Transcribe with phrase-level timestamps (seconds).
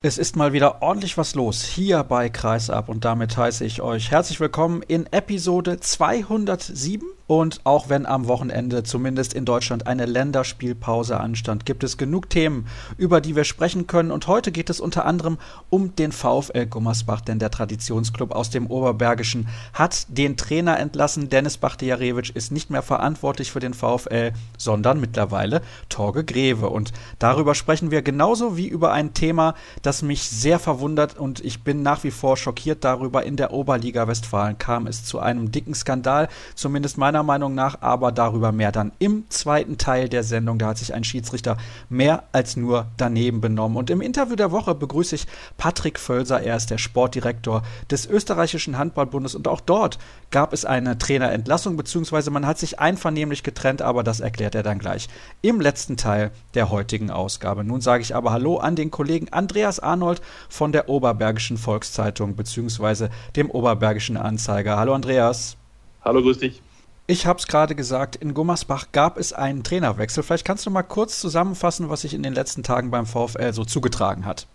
[0.00, 4.12] Es ist mal wieder ordentlich was los hier bei Kreisab und damit heiße ich euch
[4.12, 11.20] herzlich willkommen in Episode 207 und auch wenn am Wochenende zumindest in Deutschland eine Länderspielpause
[11.20, 12.66] anstand, gibt es genug Themen,
[12.96, 14.10] über die wir sprechen können.
[14.10, 15.36] Und heute geht es unter anderem
[15.68, 21.28] um den VfL Gummersbach, denn der Traditionsclub aus dem Oberbergischen hat den Trainer entlassen.
[21.28, 25.60] Dennis Bachtijarewitsch ist nicht mehr verantwortlich für den VfL, sondern mittlerweile
[25.90, 26.70] Torge Greve.
[26.70, 31.62] Und darüber sprechen wir genauso wie über ein Thema, das mich sehr verwundert und ich
[31.62, 33.24] bin nach wie vor schockiert darüber.
[33.24, 37.78] In der Oberliga Westfalen kam es zu einem dicken Skandal, zumindest meiner meiner Meinung nach,
[37.80, 40.58] aber darüber mehr dann im zweiten Teil der Sendung.
[40.58, 41.56] Da hat sich ein Schiedsrichter
[41.88, 43.76] mehr als nur daneben benommen.
[43.76, 46.40] Und im Interview der Woche begrüße ich Patrick Völser.
[46.40, 49.98] Er ist der Sportdirektor des österreichischen Handballbundes und auch dort
[50.30, 54.78] gab es eine Trainerentlassung, beziehungsweise man hat sich einvernehmlich getrennt, aber das erklärt er dann
[54.78, 55.08] gleich
[55.42, 57.64] im letzten Teil der heutigen Ausgabe.
[57.64, 63.10] Nun sage ich aber Hallo an den Kollegen Andreas Arnold von der Oberbergischen Volkszeitung, beziehungsweise
[63.34, 64.76] dem Oberbergischen Anzeiger.
[64.76, 65.56] Hallo Andreas.
[66.04, 66.62] Hallo, grüß dich.
[67.10, 70.22] Ich habe es gerade gesagt, in Gummersbach gab es einen Trainerwechsel.
[70.22, 73.64] Vielleicht kannst du mal kurz zusammenfassen, was sich in den letzten Tagen beim VfL so
[73.64, 74.46] zugetragen hat.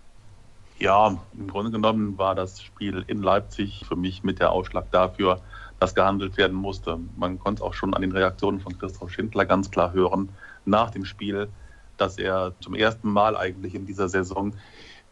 [0.77, 5.41] Ja, im Grunde genommen war das Spiel in Leipzig für mich mit der Ausschlag dafür,
[5.79, 6.99] dass gehandelt werden musste.
[7.17, 10.29] Man konnte es auch schon an den Reaktionen von Christoph Schindler ganz klar hören
[10.63, 11.49] nach dem Spiel,
[11.97, 14.53] dass er zum ersten Mal eigentlich in dieser Saison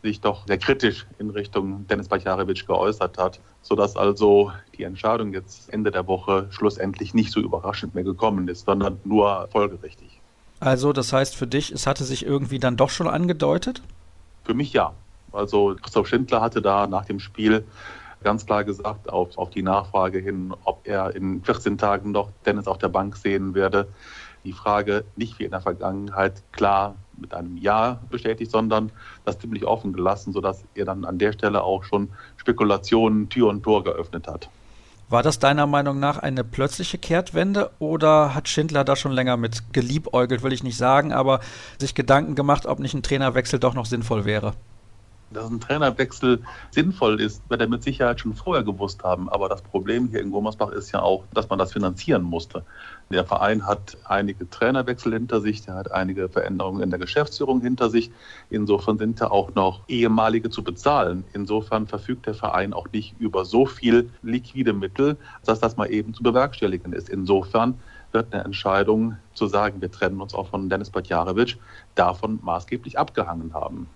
[0.02, 5.72] sich doch sehr kritisch in Richtung Dennis Bajarewitsch geäußert hat, sodass also die Entscheidung jetzt
[5.72, 10.20] Ende der Woche schlussendlich nicht so überraschend mehr gekommen ist, sondern nur folgerichtig.
[10.60, 13.82] Also das heißt für dich, es hatte sich irgendwie dann doch schon angedeutet?
[14.44, 14.94] Für mich ja.
[15.32, 17.64] Also Christoph Schindler hatte da nach dem Spiel
[18.24, 22.68] ganz klar gesagt, auf, auf die Nachfrage hin, ob er in 14 Tagen noch Dennis
[22.68, 23.88] auf der Bank sehen werde,
[24.44, 28.92] die Frage nicht wie in der Vergangenheit klar mit einem Ja bestätigt, sondern
[29.24, 33.64] das ziemlich offen gelassen, sodass er dann an der Stelle auch schon Spekulationen Tür und
[33.64, 34.50] Tor geöffnet hat.
[35.10, 39.74] War das deiner Meinung nach eine plötzliche Kehrtwende oder hat Schindler da schon länger mit
[39.74, 41.42] geliebäugelt, will ich nicht sagen, aber
[41.80, 44.54] sich Gedanken gemacht, ob nicht ein Trainerwechsel doch noch sinnvoll wäre?
[45.34, 49.30] Dass ein Trainerwechsel sinnvoll ist, wird er mit Sicherheit schon vorher gewusst haben.
[49.30, 52.64] Aber das Problem hier in Gummersbach ist ja auch, dass man das finanzieren musste.
[53.10, 57.90] Der Verein hat einige Trainerwechsel hinter sich, der hat einige Veränderungen in der Geschäftsführung hinter
[57.90, 58.12] sich.
[58.50, 61.24] Insofern sind da auch noch ehemalige zu bezahlen.
[61.34, 66.14] Insofern verfügt der Verein auch nicht über so viel liquide Mittel, dass das mal eben
[66.14, 67.10] zu bewerkstelligen ist.
[67.10, 67.80] Insofern
[68.12, 71.58] wird eine Entscheidung zu sagen, wir trennen uns auch von Dennis Batjarewitsch,
[71.96, 73.88] davon maßgeblich abgehangen haben.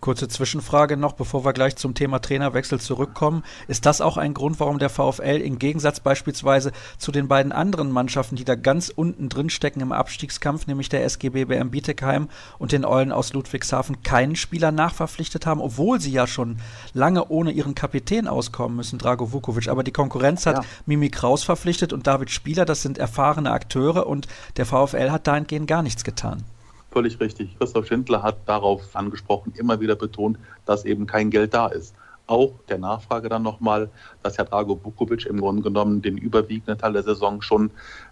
[0.00, 3.42] Kurze Zwischenfrage noch, bevor wir gleich zum Thema Trainerwechsel zurückkommen.
[3.66, 7.90] Ist das auch ein Grund, warum der VfL im Gegensatz beispielsweise zu den beiden anderen
[7.90, 12.28] Mannschaften, die da ganz unten drin stecken im Abstiegskampf, nämlich der SGB BM Bietigheim
[12.58, 16.58] und den Eulen aus Ludwigshafen, keinen Spieler nachverpflichtet haben, obwohl sie ja schon
[16.94, 19.68] lange ohne ihren Kapitän auskommen müssen, Drago Vukovic.
[19.68, 20.64] Aber die Konkurrenz hat ja.
[20.86, 25.66] Mimi Kraus verpflichtet und David Spieler, das sind erfahrene Akteure und der VfL hat dahingehend
[25.66, 26.44] gar nichts getan.
[26.90, 27.56] Völlig richtig.
[27.58, 31.94] Christoph Schindler hat darauf angesprochen, immer wieder betont, dass eben kein Geld da ist.
[32.26, 33.90] Auch der Nachfrage dann nochmal,
[34.22, 37.70] dass Herr Drago Bukovic im Grunde genommen den überwiegenden Teil der Saison schon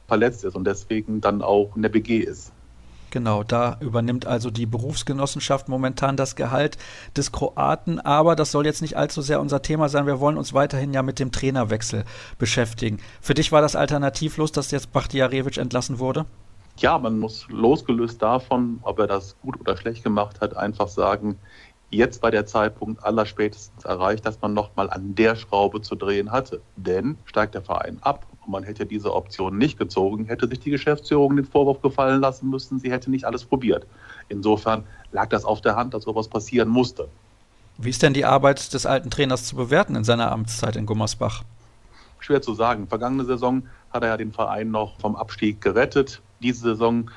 [0.08, 2.52] verletzt ist und deswegen dann auch in der BG ist.
[3.10, 6.76] Genau, da übernimmt also die Berufsgenossenschaft momentan das Gehalt
[7.16, 8.00] des Kroaten.
[8.00, 10.06] Aber das soll jetzt nicht allzu sehr unser Thema sein.
[10.06, 12.04] Wir wollen uns weiterhin ja mit dem Trainerwechsel
[12.38, 12.98] beschäftigen.
[13.20, 16.26] Für dich war das alternativlos, dass jetzt Bachtiarevic entlassen wurde?
[16.80, 21.38] Ja, man muss losgelöst davon, ob er das gut oder schlecht gemacht hat, einfach sagen,
[21.90, 26.60] jetzt war der Zeitpunkt allerspätestens erreicht, dass man nochmal an der Schraube zu drehen hatte.
[26.76, 30.70] Denn steigt der Verein ab und man hätte diese Option nicht gezogen, hätte sich die
[30.70, 33.86] Geschäftsführung den Vorwurf gefallen lassen müssen, sie hätte nicht alles probiert.
[34.28, 37.08] Insofern lag das auf der Hand, dass sowas passieren musste.
[37.78, 41.42] Wie ist denn die Arbeit des alten Trainers zu bewerten in seiner Amtszeit in Gummersbach?
[42.18, 42.88] Schwer zu sagen.
[42.88, 47.10] Vergangene Saison hat er ja den Verein noch vom Abstieg gerettet diese Saison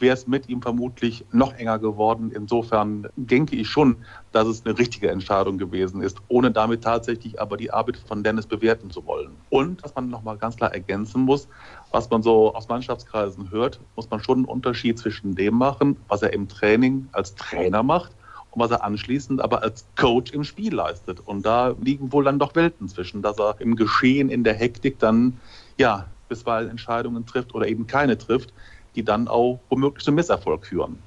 [0.00, 2.32] wäre es mit ihm vermutlich noch enger geworden.
[2.34, 3.96] Insofern denke ich schon,
[4.32, 8.46] dass es eine richtige Entscheidung gewesen ist, ohne damit tatsächlich aber die Arbeit von Dennis
[8.46, 9.32] bewerten zu wollen.
[9.50, 11.48] Und was man nochmal ganz klar ergänzen muss,
[11.90, 16.22] was man so aus Mannschaftskreisen hört, muss man schon einen Unterschied zwischen dem machen, was
[16.22, 18.12] er im Training als Trainer macht
[18.50, 21.20] und was er anschließend aber als Coach im Spiel leistet.
[21.20, 24.98] Und da liegen wohl dann doch Welten zwischen, dass er im Geschehen, in der Hektik
[24.98, 25.38] dann
[25.76, 28.54] ja bisweilen Entscheidungen trifft oder eben keine trifft,
[28.94, 30.98] die dann auch womöglich zum Misserfolg führen.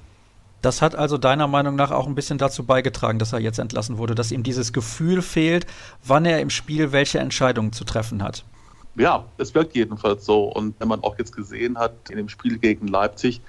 [0.62, 3.98] Das hat also deiner Meinung nach auch ein bisschen dazu beigetragen, dass er jetzt entlassen
[3.98, 5.66] wurde, dass ihm dieses Gefühl fehlt,
[6.02, 8.44] wann er im Spiel welche Entscheidungen zu treffen hat.
[8.96, 10.44] Ja, es wirkt jedenfalls so.
[10.44, 13.42] Und wenn man auch jetzt gesehen hat in dem Spiel gegen Leipzig,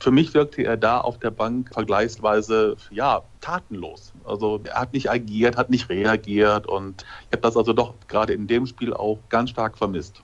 [0.00, 4.12] Für mich wirkte er da auf der Bank vergleichsweise, ja, tatenlos.
[4.24, 8.32] Also er hat nicht agiert, hat nicht reagiert und ich habe das also doch gerade
[8.32, 10.22] in dem Spiel auch ganz stark vermisst.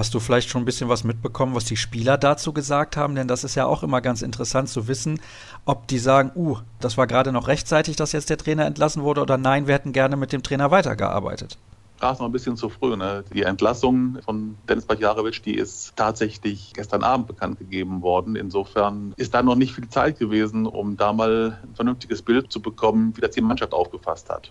[0.00, 3.14] Hast du vielleicht schon ein bisschen was mitbekommen, was die Spieler dazu gesagt haben?
[3.16, 5.20] Denn das ist ja auch immer ganz interessant zu wissen,
[5.66, 9.20] ob die sagen, uh, das war gerade noch rechtzeitig, dass jetzt der Trainer entlassen wurde
[9.20, 11.58] oder nein, wir hätten gerne mit dem Trainer weitergearbeitet.
[11.96, 12.96] Ist noch ein bisschen zu früh.
[12.96, 13.24] Ne?
[13.34, 18.36] Die Entlassung von Dennis Bajaravic, die ist tatsächlich gestern Abend bekannt gegeben worden.
[18.36, 22.62] Insofern ist da noch nicht viel Zeit gewesen, um da mal ein vernünftiges Bild zu
[22.62, 24.50] bekommen, wie das die Mannschaft aufgefasst hat.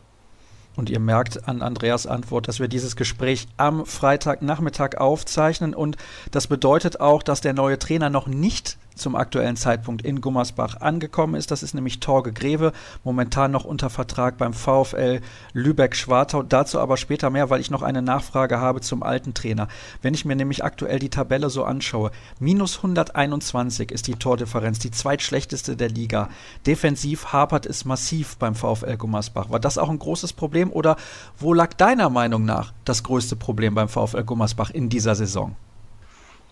[0.80, 5.76] Und ihr merkt an Andreas Antwort, dass wir dieses Gespräch am Freitagnachmittag aufzeichnen.
[5.76, 5.98] Und
[6.32, 11.36] das bedeutet auch, dass der neue Trainer noch nicht zum aktuellen Zeitpunkt in Gummersbach angekommen
[11.36, 11.52] ist.
[11.52, 12.74] Das ist nämlich Torge Greve,
[13.04, 15.22] momentan noch unter Vertrag beim VfL
[15.54, 16.44] Lübeck-Schwartau.
[16.44, 19.68] Dazu aber später mehr, weil ich noch eine Nachfrage habe zum alten Trainer.
[20.02, 24.92] Wenn ich mir nämlich aktuell die Tabelle so anschaue, minus 121 ist die Tordifferenz, die
[24.92, 26.30] zweitschlechteste der Liga.
[26.66, 29.50] Defensiv hapert es massiv beim VfL Gummersbach.
[29.50, 30.98] War das auch ein großes Problem oder
[31.38, 35.56] wo lag deiner Meinung nach das größte Problem beim VfL Gummersbach in dieser Saison?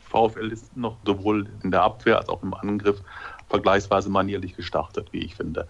[0.09, 3.01] VfL ist noch sowohl in der Abwehr als auch im Angriff
[3.49, 5.67] vergleichsweise manierlich gestartet, wie ich finde.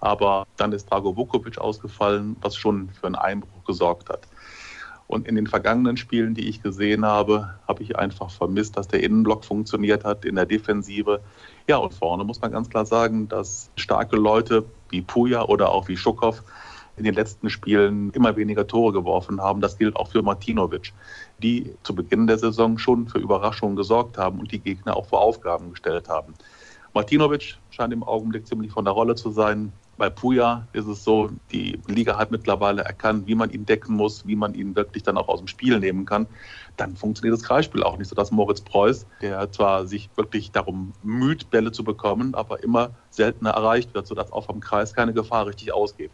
[0.00, 4.26] Aber dann ist Drago Vukovic ausgefallen, was schon für einen Einbruch gesorgt hat.
[5.06, 9.02] Und in den vergangenen Spielen, die ich gesehen habe, habe ich einfach vermisst, dass der
[9.02, 11.20] Innenblock funktioniert hat in der Defensive.
[11.66, 15.88] Ja, und vorne muss man ganz klar sagen, dass starke Leute wie Puja oder auch
[15.88, 16.40] wie Schukow
[16.96, 19.60] in den letzten Spielen immer weniger Tore geworfen haben.
[19.60, 20.92] Das gilt auch für Martinovic,
[21.42, 25.20] die zu Beginn der Saison schon für Überraschungen gesorgt haben und die Gegner auch vor
[25.20, 26.34] Aufgaben gestellt haben.
[26.92, 29.72] Martinovic scheint im Augenblick ziemlich von der Rolle zu sein.
[29.96, 34.26] Bei Puja ist es so, die Liga hat mittlerweile erkannt, wie man ihn decken muss,
[34.26, 36.26] wie man ihn wirklich dann auch aus dem Spiel nehmen kann.
[36.76, 40.94] Dann funktioniert das Kreisspiel auch nicht so, dass Moritz Preuß, der zwar sich wirklich darum
[41.02, 45.46] müht, Bälle zu bekommen, aber immer seltener erreicht wird, sodass auch vom Kreis keine Gefahr
[45.46, 46.10] richtig ausgeht.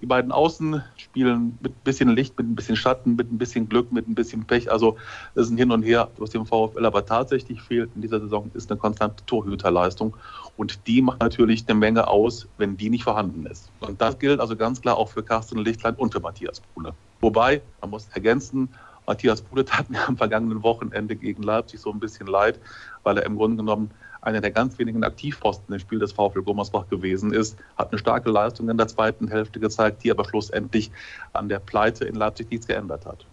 [0.00, 3.68] Die beiden Außen spielen mit ein bisschen Licht, mit ein bisschen Schatten, mit ein bisschen
[3.68, 4.70] Glück, mit ein bisschen Pech.
[4.70, 4.96] Also
[5.34, 8.50] das ist ein Hin und Her, was dem VfL aber tatsächlich fehlt in dieser Saison,
[8.54, 10.16] ist eine konstante Torhüterleistung.
[10.56, 13.70] Und die macht natürlich eine Menge aus, wenn die nicht vorhanden ist.
[13.80, 16.92] Und das gilt also ganz klar auch für Carsten Lichtlein und für Matthias Brune.
[17.20, 18.68] Wobei, man muss ergänzen,
[19.06, 22.58] Matthias Brune tat mir am vergangenen Wochenende gegen Leipzig so ein bisschen leid,
[23.02, 23.90] weil er im Grunde genommen
[24.26, 28.28] einer der ganz wenigen Aktivposten im Spiel des VfL Gummersbach gewesen ist, hat eine starke
[28.28, 30.90] Leistung in der zweiten Hälfte gezeigt, die aber schlussendlich
[31.32, 33.24] an der Pleite in Leipzig nichts geändert hat.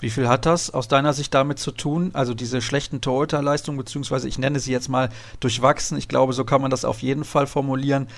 [0.00, 2.10] Wie viel hat das aus deiner Sicht damit zu tun?
[2.12, 5.08] Also diese schlechten Torhüterleistungen, beziehungsweise ich nenne sie jetzt mal
[5.40, 8.08] durchwachsen, ich glaube, so kann man das auf jeden Fall formulieren,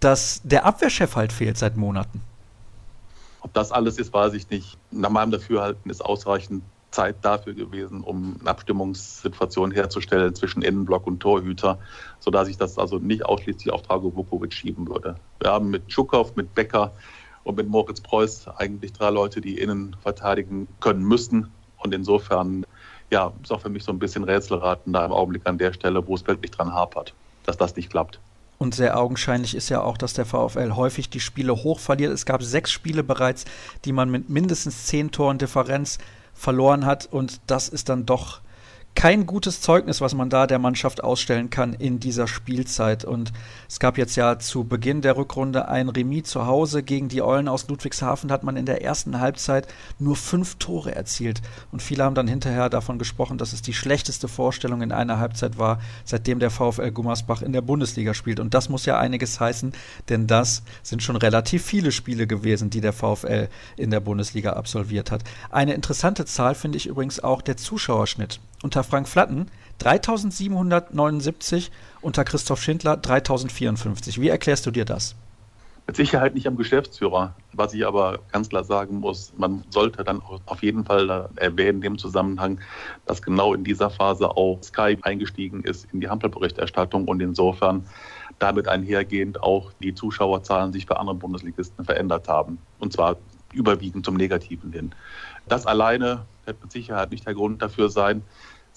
[0.00, 2.20] dass der Abwehrchef halt fehlt seit Monaten.
[3.42, 4.76] Ob das alles ist, weiß ich nicht.
[4.90, 11.20] Nach meinem Dafürhalten ist ausreichend Zeit dafür gewesen, um eine Abstimmungssituation herzustellen zwischen Innenblock und
[11.20, 11.78] Torhüter,
[12.18, 15.16] sodass ich das also nicht ausschließlich auf Drago Vukovic schieben würde.
[15.40, 16.92] Wir haben mit Tschukow, mit Becker
[17.44, 21.50] und mit Moritz Preuß eigentlich drei Leute, die innen verteidigen können müssen.
[21.78, 22.66] Und insofern,
[23.10, 26.06] ja, ist auch für mich so ein bisschen Rätselraten da im Augenblick an der Stelle,
[26.06, 27.14] wo es wirklich dran hapert,
[27.44, 28.20] dass das nicht klappt.
[28.58, 32.12] Und sehr augenscheinlich ist ja auch, dass der VfL häufig die Spiele hoch verliert.
[32.12, 33.46] Es gab sechs Spiele bereits,
[33.86, 35.96] die man mit mindestens zehn Toren Differenz
[36.40, 37.06] verloren hat.
[37.06, 38.40] Und das ist dann doch
[38.94, 43.04] kein gutes Zeugnis, was man da der Mannschaft ausstellen kann in dieser Spielzeit.
[43.04, 43.32] Und
[43.68, 47.48] es gab jetzt ja zu Beginn der Rückrunde ein Remis zu Hause gegen die Eulen
[47.48, 48.30] aus Ludwigshafen.
[48.30, 51.40] Hat man in der ersten Halbzeit nur fünf Tore erzielt.
[51.72, 55.56] Und viele haben dann hinterher davon gesprochen, dass es die schlechteste Vorstellung in einer Halbzeit
[55.56, 58.40] war, seitdem der VfL Gummersbach in der Bundesliga spielt.
[58.40, 59.72] Und das muss ja einiges heißen,
[60.08, 65.10] denn das sind schon relativ viele Spiele gewesen, die der VfL in der Bundesliga absolviert
[65.10, 65.24] hat.
[65.50, 69.46] Eine interessante Zahl finde ich übrigens auch der Zuschauerschnitt unter Frank Flatten
[69.78, 74.20] 3779, unter Christoph Schindler 3054.
[74.20, 75.16] Wie erklärst du dir das?
[75.86, 77.34] Mit Sicherheit nicht am Geschäftsführer.
[77.52, 81.80] Was ich aber ganz klar sagen muss, man sollte dann auf jeden Fall erwähnen in
[81.80, 82.60] dem Zusammenhang,
[83.06, 87.86] dass genau in dieser Phase auch Sky eingestiegen ist in die Hampelberichterstattung und insofern
[88.38, 92.58] damit einhergehend auch die Zuschauerzahlen sich für andere Bundesligisten verändert haben.
[92.78, 93.16] Und zwar
[93.52, 94.94] überwiegend zum Negativen hin.
[95.48, 98.22] Das alleine wird mit Sicherheit nicht der Grund dafür sein.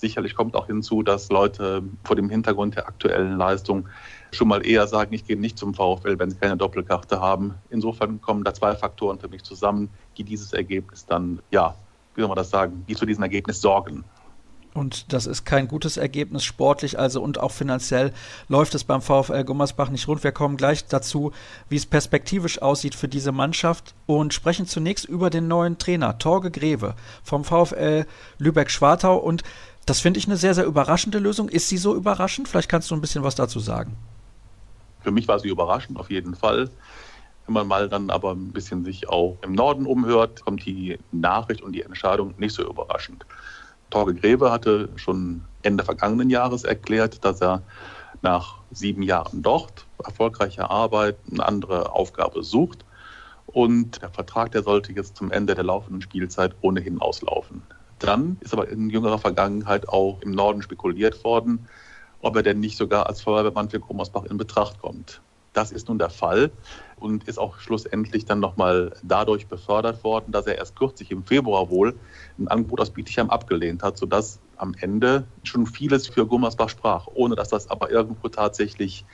[0.04, 3.88] Sicherlich kommt auch hinzu, dass Leute vor dem Hintergrund der aktuellen Leistung
[4.34, 7.54] schon mal eher sagen, ich gehe nicht zum VfL, wenn sie keine Doppelkarte haben.
[7.70, 11.76] Insofern kommen da zwei Faktoren für mich zusammen, die dieses Ergebnis dann, ja,
[12.16, 14.04] wie soll man das sagen, die zu diesem Ergebnis sorgen.
[14.74, 18.12] Und das ist kein gutes Ergebnis sportlich, also und auch finanziell
[18.48, 20.24] läuft es beim VfL Gummersbach nicht rund.
[20.24, 21.32] Wir kommen gleich dazu,
[21.70, 26.50] wie es perspektivisch aussieht für diese Mannschaft und sprechen zunächst über den neuen Trainer Torge
[26.50, 28.06] Greve vom VfL
[28.40, 29.44] Lübeck-Schwartau und
[29.86, 31.50] Das finde ich eine sehr, sehr überraschende Lösung.
[31.50, 32.48] Ist sie so überraschend?
[32.48, 33.98] Vielleicht kannst du ein bisschen was dazu sagen.
[35.02, 36.70] Für mich war sie überraschend, auf jeden Fall.
[37.46, 41.62] Wenn man mal dann aber ein bisschen sich auch im Norden umhört, kommt die Nachricht
[41.62, 43.26] und die Entscheidung nicht so überraschend.
[43.90, 47.62] Torge Greve hatte schon Ende vergangenen Jahres erklärt, dass er
[48.22, 52.86] nach sieben Jahren dort erfolgreicher Arbeit eine andere Aufgabe sucht.
[53.46, 57.62] Und der Vertrag, der sollte jetzt zum Ende der laufenden Spielzeit ohnehin auslaufen.
[58.04, 61.70] Dann ist aber in jüngerer Vergangenheit auch im Norden spekuliert worden,
[62.22, 65.22] ob er denn nicht sogar als Feuerwehrmann für Gummersbach in Betracht kommt.
[65.54, 66.52] Das ist nun der Fall
[66.98, 71.70] und ist auch schlussendlich dann nochmal dadurch befördert worden, dass er erst kürzlich im Februar
[71.70, 71.96] wohl
[72.38, 77.36] ein Angebot aus Bietigheim abgelehnt hat, sodass am Ende schon vieles für Gummersbach sprach, ohne
[77.36, 79.06] dass das aber irgendwo tatsächlich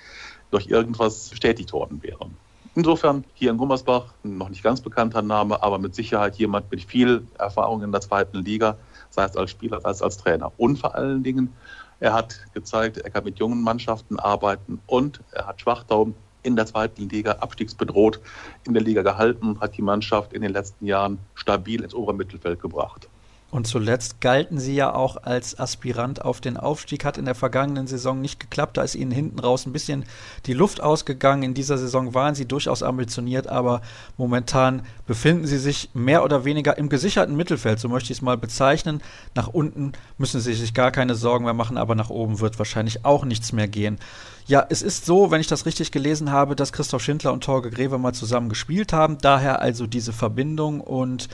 [0.50, 2.28] durch irgendwas bestätigt worden wäre.
[2.76, 7.26] Insofern hier in Gummersbach noch nicht ganz bekannter Name, aber mit Sicherheit jemand mit viel
[7.38, 8.78] Erfahrung in der zweiten Liga,
[9.10, 10.52] sei es als Spieler, sei es als Trainer.
[10.58, 11.54] Und vor allen Dingen,
[12.00, 16.66] er hat gezeigt, er kann mit jungen Mannschaften arbeiten und er hat Schwachtau in der
[16.66, 18.22] zweiten Liga abstiegsbedroht
[18.66, 22.62] in der Liga gehalten, hat die Mannschaft in den letzten Jahren stabil ins obere Mittelfeld
[22.62, 23.10] gebracht.
[23.52, 27.88] Und zuletzt galten sie ja auch als Aspirant auf den Aufstieg, hat in der vergangenen
[27.88, 28.78] Saison nicht geklappt.
[28.78, 30.06] Da ist ihnen hinten raus ein bisschen
[30.46, 31.42] die Luft ausgegangen.
[31.42, 33.82] In dieser Saison waren sie durchaus ambitioniert, aber
[34.18, 38.38] momentan befinden sie sich mehr oder weniger im gesicherten Mittelfeld, so möchte ich es mal
[38.38, 39.02] bezeichnen.
[39.34, 43.04] Nach unten müssen sie sich gar keine Sorgen mehr machen, aber nach oben wird wahrscheinlich
[43.04, 43.98] auch nichts mehr gehen.
[44.46, 47.72] Ja, es ist so, wenn ich das richtig gelesen habe, dass Christoph Schindler und Torge
[47.72, 49.18] Greve mal zusammen gespielt haben.
[49.20, 51.30] Daher also diese Verbindung und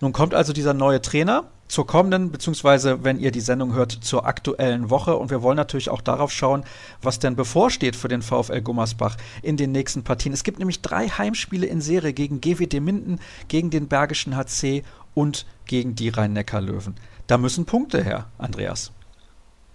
[0.00, 4.26] nun kommt also dieser neue Trainer zur kommenden, beziehungsweise wenn ihr die Sendung hört, zur
[4.26, 5.16] aktuellen Woche.
[5.16, 6.64] Und wir wollen natürlich auch darauf schauen,
[7.02, 10.32] was denn bevorsteht für den VfL Gummersbach in den nächsten Partien.
[10.32, 13.18] Es gibt nämlich drei Heimspiele in Serie gegen GWD Minden,
[13.48, 14.82] gegen den Bergischen HC
[15.14, 16.94] und gegen die Rhein-Neckar-Löwen.
[17.26, 18.92] Da müssen Punkte her, Andreas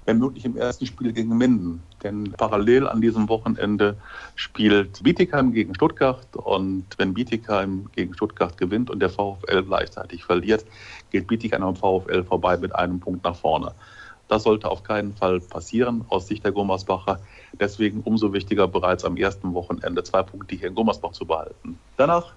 [0.06, 1.84] wenn möglich im ersten Spiel gegen Minden.
[2.04, 3.96] Denn parallel an diesem Wochenende
[4.36, 10.66] spielt Bietigheim gegen Stuttgart und wenn Bietigheim gegen Stuttgart gewinnt und der VfL gleichzeitig verliert,
[11.12, 13.74] geht Bietigheim am VfL vorbei mit einem Punkt nach vorne.
[14.28, 17.20] Das sollte auf keinen Fall passieren aus Sicht der Gummersbacher.
[17.60, 21.78] Deswegen umso wichtiger, bereits am ersten Wochenende zwei Punkte hier in Gummersbach zu behalten.
[21.98, 22.32] Danach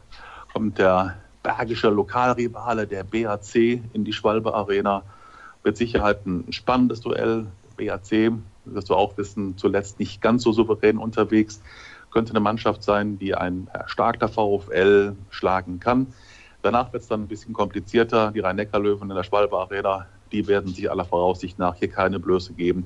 [0.53, 5.05] kommt der bergische Lokalrivale, der BAC, in die Schwalbe Arena.
[5.65, 7.47] Mit Sicherheit ein spannendes Duell.
[7.77, 8.33] BAC,
[8.67, 11.63] wirst du auch wissen, zuletzt nicht ganz so souverän unterwegs.
[12.13, 16.07] Könnte eine Mannschaft sein, die ein erstarkter VfL schlagen kann.
[16.63, 18.31] Danach wird es dann ein bisschen komplizierter.
[18.31, 22.53] Die Rhein-Neckar-Löwen in der Schwalbe Arena, die werden sich aller Voraussicht nach hier keine Blöße
[22.53, 22.85] geben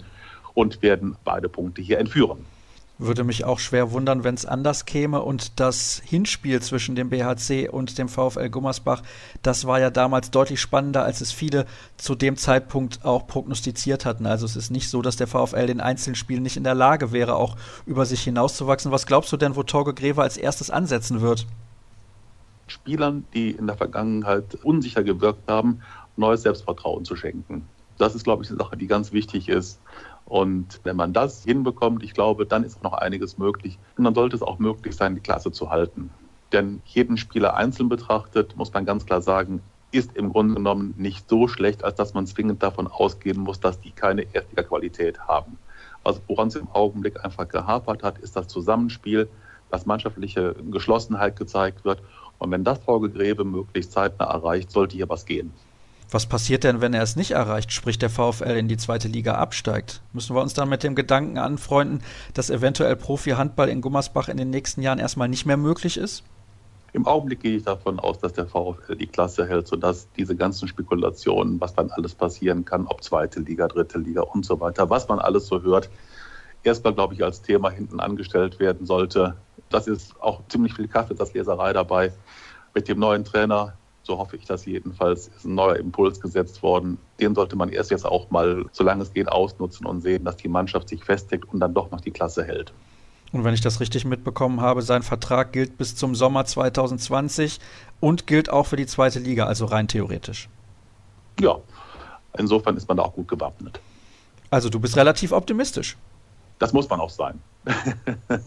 [0.54, 2.47] und werden beide Punkte hier entführen.
[3.00, 5.23] Würde mich auch schwer wundern, wenn es anders käme.
[5.23, 9.02] Und das Hinspiel zwischen dem BHC und dem VfL Gummersbach,
[9.43, 14.26] das war ja damals deutlich spannender, als es viele zu dem Zeitpunkt auch prognostiziert hatten.
[14.26, 17.12] Also es ist nicht so, dass der VfL in einzelnen Spielen nicht in der Lage
[17.12, 18.90] wäre, auch über sich hinauszuwachsen.
[18.90, 21.47] Was glaubst du denn, wo Torge Greve als erstes ansetzen wird?
[22.67, 25.83] Spielern, die in der Vergangenheit unsicher gewirkt haben,
[26.17, 27.64] neues Selbstvertrauen zu schenken.
[27.97, 29.81] Das ist, glaube ich, eine Sache, die ganz wichtig ist.
[30.28, 33.78] Und wenn man das hinbekommt, ich glaube, dann ist auch noch einiges möglich.
[33.97, 36.11] Und dann sollte es auch möglich sein, die Klasse zu halten.
[36.52, 41.30] Denn jeden Spieler einzeln betrachtet, muss man ganz klar sagen, ist im Grunde genommen nicht
[41.30, 45.58] so schlecht, als dass man zwingend davon ausgehen muss, dass die keine Erstliga-Qualität haben.
[46.04, 49.30] Also woran es im Augenblick einfach gehapert hat, ist das Zusammenspiel,
[49.70, 52.02] dass mannschaftliche Geschlossenheit gezeigt wird.
[52.38, 55.52] Und wenn das Folge Gräbe möglichst zeitnah erreicht, sollte hier was gehen.
[56.11, 59.35] Was passiert denn, wenn er es nicht erreicht, sprich der VfL in die zweite Liga
[59.35, 60.00] absteigt?
[60.15, 64.49] Müssen wir uns dann mit dem Gedanken anfreunden, dass eventuell Profi-Handball in Gummersbach in den
[64.49, 66.23] nächsten Jahren erstmal nicht mehr möglich ist?
[66.95, 70.67] Im Augenblick gehe ich davon aus, dass der VfL die Klasse hält, sodass diese ganzen
[70.67, 75.07] Spekulationen, was dann alles passieren kann, ob zweite Liga, dritte Liga und so weiter, was
[75.09, 75.91] man alles so hört,
[76.62, 79.35] erstmal, glaube ich, als Thema hinten angestellt werden sollte.
[79.69, 82.15] Das ist auch ziemlich viel Kaffeesatzleserei dabei.
[82.75, 83.75] Mit dem neuen Trainer
[84.09, 86.97] so hoffe ich das jedenfalls, ist ein neuer Impuls gesetzt worden.
[87.21, 90.49] Den sollte man erst jetzt auch mal, solange es geht, ausnutzen und sehen, dass die
[90.49, 92.73] Mannschaft sich festigt und dann doch noch die Klasse hält.
[93.33, 97.61] Und wenn ich das richtig mitbekommen habe, sein Vertrag gilt bis zum Sommer 2020
[98.00, 100.49] und gilt auch für die zweite Liga, also rein theoretisch.
[101.38, 101.59] Ja,
[102.38, 103.79] insofern ist man da auch gut gewappnet.
[104.49, 105.99] Also du bist relativ optimistisch.
[106.59, 107.41] Das muss man auch sein.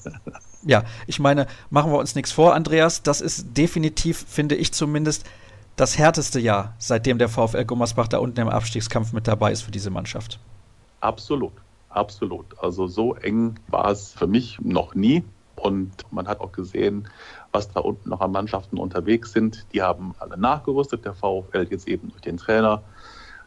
[0.64, 3.04] ja, ich meine, machen wir uns nichts vor, Andreas.
[3.04, 5.24] Das ist definitiv, finde ich zumindest,
[5.82, 9.72] das härteste Jahr, seitdem der VfL Gummersbach da unten im Abstiegskampf mit dabei ist für
[9.72, 10.40] diese Mannschaft.
[11.00, 11.54] Absolut,
[11.90, 12.46] absolut.
[12.60, 15.24] Also so eng war es für mich noch nie.
[15.56, 17.08] Und man hat auch gesehen,
[17.52, 19.66] was da unten noch an Mannschaften unterwegs sind.
[19.74, 21.04] Die haben alle nachgerüstet.
[21.04, 22.84] Der VfL jetzt eben durch den Trainer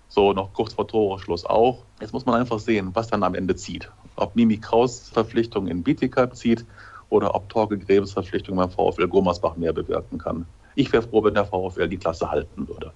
[0.08, 1.84] so noch kurz vor Toreschluss auch.
[2.00, 3.92] Jetzt muss man einfach sehen, was dann am Ende zieht.
[4.16, 6.64] Ob Mimi Kraus Verpflichtung in Bietigheim zieht
[7.10, 10.46] oder ob Torge Grebes Verpflichtung beim VfL Gummersbach mehr bewirken kann.
[10.74, 12.92] Ich wäre froh, wenn der VfL die Klasse halten würde.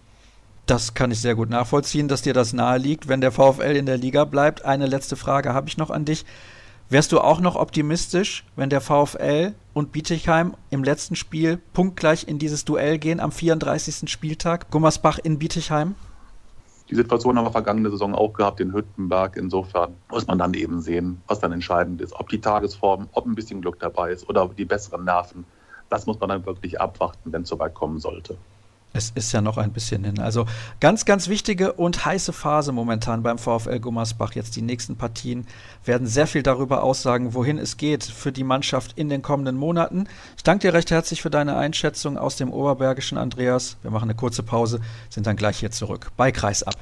[0.66, 3.86] Das kann ich sehr gut nachvollziehen, dass dir das nahe liegt, wenn der VfL in
[3.86, 4.64] der Liga bleibt.
[4.64, 6.26] Eine letzte Frage habe ich noch an dich.
[6.90, 12.38] Wärst du auch noch optimistisch, wenn der VfL und Bietigheim im letzten Spiel punktgleich in
[12.38, 14.10] dieses Duell gehen am 34.
[14.10, 14.70] Spieltag?
[14.70, 15.94] Gummersbach in Bietigheim?
[16.90, 19.36] Die Situation haben wir vergangene Saison auch gehabt in Hüttenberg.
[19.36, 22.14] Insofern muss man dann eben sehen, was dann entscheidend ist.
[22.14, 25.44] Ob die Tagesform, ob ein bisschen Glück dabei ist oder die besseren Nerven.
[25.90, 28.36] Das muss man dann wirklich abwarten, wenn es soweit kommen sollte.
[28.94, 30.18] Es ist ja noch ein bisschen hin.
[30.18, 30.46] Also
[30.80, 34.32] ganz, ganz wichtige und heiße Phase momentan beim VfL Gummersbach.
[34.32, 35.46] Jetzt die nächsten Partien
[35.84, 40.08] werden sehr viel darüber aussagen, wohin es geht für die Mannschaft in den kommenden Monaten.
[40.36, 43.76] Ich danke dir recht herzlich für deine Einschätzung aus dem Oberbergischen, Andreas.
[43.82, 44.80] Wir machen eine kurze Pause,
[45.10, 46.74] sind dann gleich hier zurück bei Kreisab.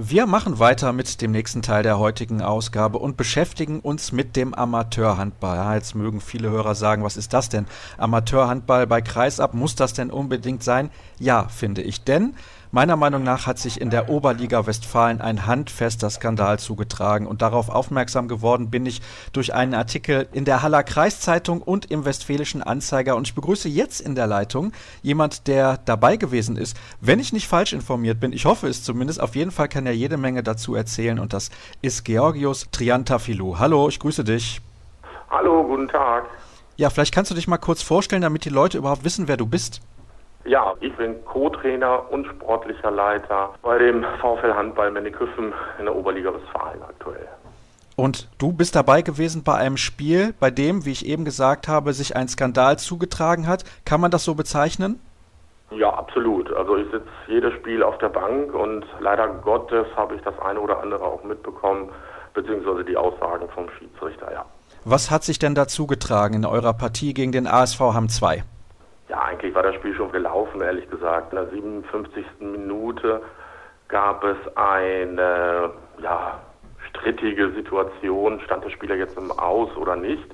[0.00, 4.54] Wir machen weiter mit dem nächsten Teil der heutigen Ausgabe und beschäftigen uns mit dem
[4.54, 5.56] Amateurhandball.
[5.56, 7.66] Ja, jetzt mögen viele Hörer sagen, was ist das denn?
[7.96, 10.90] Amateurhandball bei Kreisab, muss das denn unbedingt sein?
[11.18, 12.34] Ja, finde ich, denn
[12.70, 17.70] Meiner Meinung nach hat sich in der Oberliga Westfalen ein handfester Skandal zugetragen und darauf
[17.70, 19.00] aufmerksam geworden bin ich
[19.32, 24.02] durch einen Artikel in der Haller Kreiszeitung und im Westfälischen Anzeiger und ich begrüße jetzt
[24.02, 26.76] in der Leitung jemand, der dabei gewesen ist.
[27.00, 29.94] Wenn ich nicht falsch informiert bin, ich hoffe es zumindest, auf jeden Fall kann er
[29.94, 33.58] jede Menge dazu erzählen und das ist Georgios Triantafilou.
[33.58, 34.60] Hallo, ich grüße dich.
[35.30, 36.26] Hallo, guten Tag.
[36.76, 39.46] Ja, vielleicht kannst du dich mal kurz vorstellen, damit die Leute überhaupt wissen, wer du
[39.46, 39.80] bist.
[40.48, 46.32] Ja, ich bin Co-Trainer und sportlicher Leiter bei dem VfL Handball Menneküffen in der Oberliga
[46.32, 47.28] Westfalen aktuell.
[47.96, 51.92] Und du bist dabei gewesen bei einem Spiel, bei dem, wie ich eben gesagt habe,
[51.92, 53.64] sich ein Skandal zugetragen hat.
[53.84, 54.98] Kann man das so bezeichnen?
[55.70, 56.50] Ja, absolut.
[56.54, 60.60] Also ich sitze jedes Spiel auf der Bank und leider Gottes habe ich das eine
[60.60, 61.90] oder andere auch mitbekommen,
[62.32, 64.46] beziehungsweise die Aussagen vom Schiedsrichter, ja.
[64.86, 68.44] Was hat sich denn da zugetragen in eurer Partie gegen den ASV Hamm 2?
[69.08, 71.32] Ja, eigentlich war das Spiel schon gelaufen, ehrlich gesagt.
[71.32, 72.24] In der 57.
[72.40, 73.22] Minute
[73.88, 75.70] gab es eine
[76.02, 76.40] ja,
[76.90, 80.30] strittige Situation, stand der Spieler jetzt im Aus oder nicht.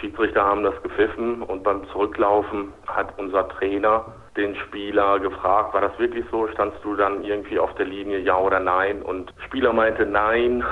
[0.00, 4.04] Schiedsrichter haben das gepfiffen und beim Zurücklaufen hat unser Trainer
[4.36, 6.46] den Spieler gefragt, war das wirklich so?
[6.48, 9.00] Standst du dann irgendwie auf der Linie, ja oder nein?
[9.02, 10.62] Und Spieler meinte nein.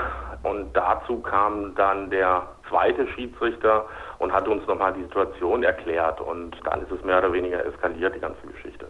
[0.43, 3.87] Und dazu kam dann der zweite Schiedsrichter
[4.19, 6.21] und hat uns nochmal die Situation erklärt.
[6.21, 8.87] Und dann ist es mehr oder weniger eskaliert, die ganze Geschichte.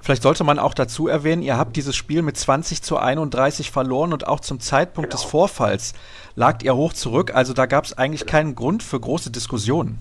[0.00, 4.12] Vielleicht sollte man auch dazu erwähnen, ihr habt dieses Spiel mit 20 zu 31 verloren
[4.12, 5.20] und auch zum Zeitpunkt genau.
[5.20, 5.94] des Vorfalls
[6.36, 7.34] lagt ihr hoch zurück.
[7.34, 9.98] Also da gab es eigentlich keinen Grund für große Diskussionen.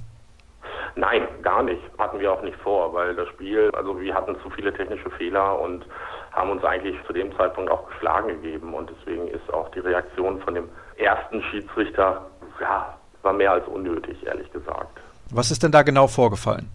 [0.95, 1.81] Nein, gar nicht.
[1.97, 5.59] Hatten wir auch nicht vor, weil das Spiel, also wir hatten zu viele technische Fehler
[5.59, 5.85] und
[6.31, 8.73] haben uns eigentlich zu dem Zeitpunkt auch geschlagen gegeben.
[8.73, 12.25] Und deswegen ist auch die Reaktion von dem ersten Schiedsrichter,
[12.61, 12.94] ja,
[13.25, 15.01] war mehr als unnötig, ehrlich gesagt.
[15.31, 16.69] Was ist denn da genau vorgefallen?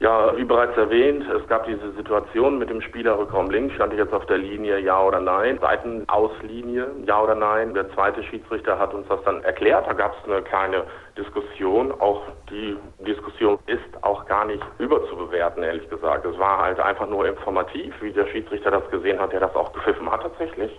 [0.00, 4.12] Ja, wie bereits erwähnt, es gab diese Situation mit dem Spielerrückraum links, stand ich jetzt
[4.12, 7.74] auf der Linie ja oder nein, Seitenauslinie ja oder nein.
[7.74, 10.84] Der zweite Schiedsrichter hat uns das dann erklärt, da gab es eine kleine
[11.16, 11.90] Diskussion.
[12.00, 16.24] Auch die Diskussion ist auch gar nicht überzubewerten, ehrlich gesagt.
[16.24, 19.72] Es war halt einfach nur informativ, wie der Schiedsrichter das gesehen hat, der das auch
[19.72, 20.70] gepfiffen hat tatsächlich.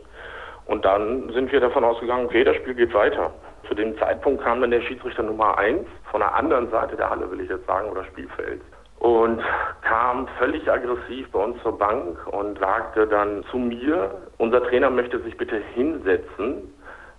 [0.66, 3.34] Und dann sind wir davon ausgegangen, okay, das Spiel geht weiter.
[3.70, 7.30] Zu dem Zeitpunkt kam dann der Schiedsrichter Nummer eins von der anderen Seite der Halle,
[7.30, 8.66] will ich jetzt sagen, oder Spielfelds.
[8.98, 9.42] Und
[9.84, 15.20] kam völlig aggressiv bei uns zur Bank und sagte dann zu mir, unser Trainer möchte
[15.20, 16.74] sich bitte hinsetzen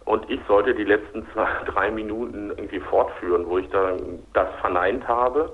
[0.04, 5.06] und ich sollte die letzten zwei, drei Minuten irgendwie fortführen, wo ich dann das verneint
[5.06, 5.52] habe.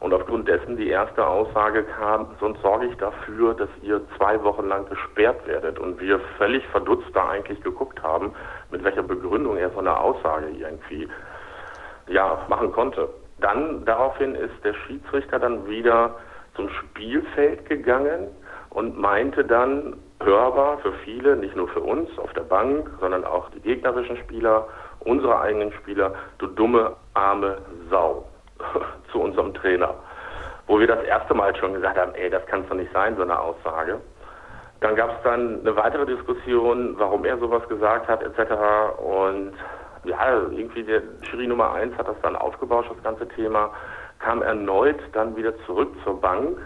[0.00, 4.66] Und aufgrund dessen die erste Aussage kam, sonst sorge ich dafür, dass ihr zwei Wochen
[4.66, 5.78] lang gesperrt werdet.
[5.78, 8.32] Und wir völlig verdutzt da eigentlich geguckt haben,
[8.70, 11.06] mit welcher Begründung er so eine Aussage irgendwie
[12.08, 13.10] ja, machen konnte.
[13.40, 16.16] Dann daraufhin ist der Schiedsrichter dann wieder
[16.54, 18.28] zum Spielfeld gegangen
[18.70, 23.50] und meinte dann hörbar für viele, nicht nur für uns auf der Bank, sondern auch
[23.50, 24.66] die gegnerischen Spieler,
[25.00, 27.58] unsere eigenen Spieler, du dumme, arme
[27.90, 28.29] Sau.
[29.12, 29.94] zu unserem Trainer,
[30.66, 33.22] wo wir das erste Mal schon gesagt haben, ey, das kann doch nicht sein, so
[33.22, 34.00] eine Aussage.
[34.80, 38.52] Dann gab es dann eine weitere Diskussion, warum er sowas gesagt hat, etc.
[38.98, 39.52] Und
[40.04, 43.70] ja, irgendwie der Jury Nummer eins hat das dann aufgebauscht, das ganze Thema,
[44.20, 46.58] kam erneut dann wieder zurück zur Bank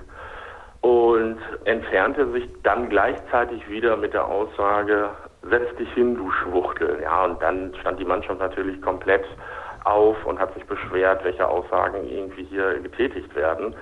[0.80, 5.10] und entfernte sich dann gleichzeitig wieder mit der Aussage,
[5.42, 7.00] setz dich hin, du Schwuchtel.
[7.02, 9.24] Ja, und dann stand die Mannschaft natürlich komplett
[9.84, 13.74] auf und hat sich beschwert, welche Aussagen irgendwie hier getätigt werden.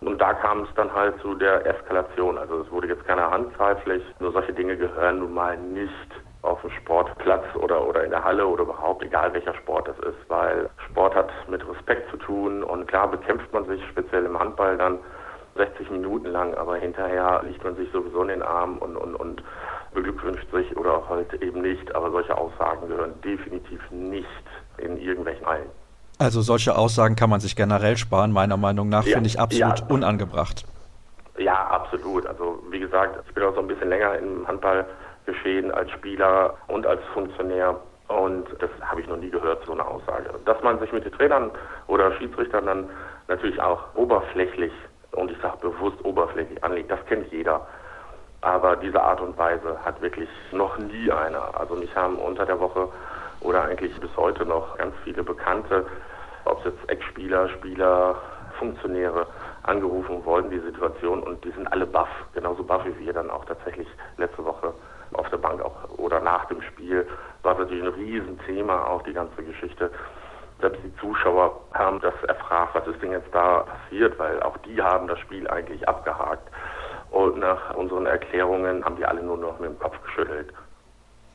[0.00, 2.36] Und da kam es dann halt zu der Eskalation.
[2.38, 4.02] Also es wurde jetzt keine handgreiflich.
[4.20, 5.90] Nur solche Dinge gehören nun mal nicht
[6.42, 10.28] auf dem Sportplatz oder, oder in der Halle oder überhaupt, egal welcher Sport es ist,
[10.28, 14.76] weil Sport hat mit Respekt zu tun und klar bekämpft man sich speziell im Handball
[14.76, 15.00] dann
[15.56, 19.42] 60 Minuten lang, aber hinterher liegt man sich sowieso in den Arm und, und, und
[19.96, 21.92] beglückwünscht sich oder halt eben nicht.
[21.94, 24.28] Aber solche Aussagen gehören definitiv nicht
[24.78, 25.70] in irgendwelchen Hallen.
[26.18, 29.80] Also solche Aussagen kann man sich generell sparen, meiner Meinung nach, ja, finde ich absolut
[29.80, 29.86] ja.
[29.88, 30.64] unangebracht.
[31.38, 32.26] Ja, absolut.
[32.26, 34.86] Also wie gesagt, ich bin auch so ein bisschen länger im Handball
[35.26, 37.78] geschehen als Spieler und als Funktionär.
[38.08, 40.30] Und das habe ich noch nie gehört, so eine Aussage.
[40.44, 41.50] Dass man sich mit den Trainern
[41.88, 42.88] oder Schiedsrichtern dann
[43.28, 44.72] natürlich auch oberflächlich,
[45.12, 47.66] und ich sage bewusst oberflächlich anlegt, das kennt jeder.
[48.40, 51.58] Aber diese Art und Weise hat wirklich noch nie einer.
[51.58, 52.88] Also mich haben unter der Woche
[53.40, 55.86] oder eigentlich bis heute noch ganz viele Bekannte,
[56.44, 58.16] ob es jetzt Ex-Spieler, Spieler,
[58.58, 59.26] Funktionäre,
[59.64, 63.44] angerufen worden, die Situation, und die sind alle baff, genauso baff wie wir dann auch
[63.44, 64.72] tatsächlich letzte Woche
[65.14, 67.06] auf der Bank auch oder nach dem Spiel.
[67.42, 69.90] War natürlich ein Riesenthema, auch die ganze Geschichte.
[70.60, 74.80] Selbst die Zuschauer haben das erfragt, was ist denn jetzt da passiert, weil auch die
[74.80, 76.48] haben das Spiel eigentlich abgehakt.
[77.10, 80.52] Und nach unseren Erklärungen haben die alle nur noch mit dem Kopf geschüttelt.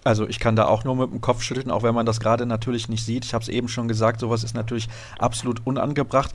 [0.04, 2.46] Also ich kann da auch nur mit dem Kopf schütteln, auch wenn man das gerade
[2.46, 3.24] natürlich nicht sieht.
[3.24, 6.32] Ich habe es eben schon gesagt, sowas ist natürlich absolut unangebracht.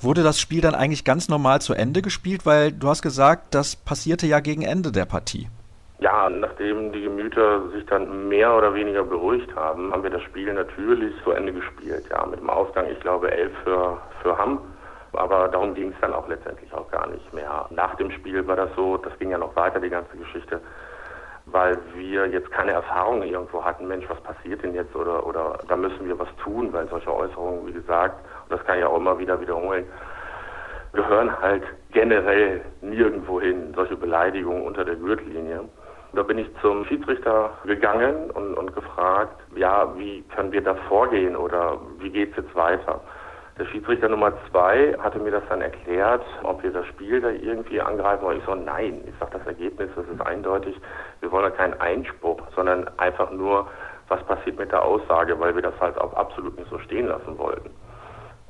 [0.00, 2.44] Wurde das Spiel dann eigentlich ganz normal zu Ende gespielt?
[2.44, 5.48] Weil du hast gesagt, das passierte ja gegen Ende der Partie.
[6.00, 10.52] Ja, nachdem die Gemüter sich dann mehr oder weniger beruhigt haben, haben wir das Spiel
[10.52, 12.04] natürlich zu Ende gespielt.
[12.10, 14.60] Ja, mit dem Ausgang, ich glaube, elf für, für Hamm.
[15.12, 17.66] Aber darum ging es dann auch letztendlich auch gar nicht mehr.
[17.70, 20.60] Nach dem Spiel war das so, das ging ja noch weiter, die ganze Geschichte,
[21.46, 25.76] weil wir jetzt keine Erfahrung irgendwo hatten, Mensch, was passiert denn jetzt oder, oder da
[25.76, 29.18] müssen wir was tun, weil solche Äußerungen, wie gesagt, und das kann ich auch immer
[29.18, 29.86] wieder wiederholen,
[30.92, 35.64] gehören halt generell nirgendwo hin, solche Beleidigungen unter der Gürtellinie.
[36.14, 41.36] Da bin ich zum Schiedsrichter gegangen und, und gefragt, ja, wie können wir da vorgehen
[41.36, 43.00] oder wie geht es jetzt weiter?
[43.58, 47.80] Der Schiedsrichter Nummer zwei hatte mir das dann erklärt, ob wir das Spiel da irgendwie
[47.80, 48.38] angreifen wollen.
[48.38, 49.02] Ich so, nein.
[49.04, 50.80] Ich sage, das Ergebnis, das ist eindeutig.
[51.20, 53.66] Wir wollen da keinen Einspruch, sondern einfach nur,
[54.06, 57.36] was passiert mit der Aussage, weil wir das halt auch absolut nicht so stehen lassen
[57.36, 57.70] wollten.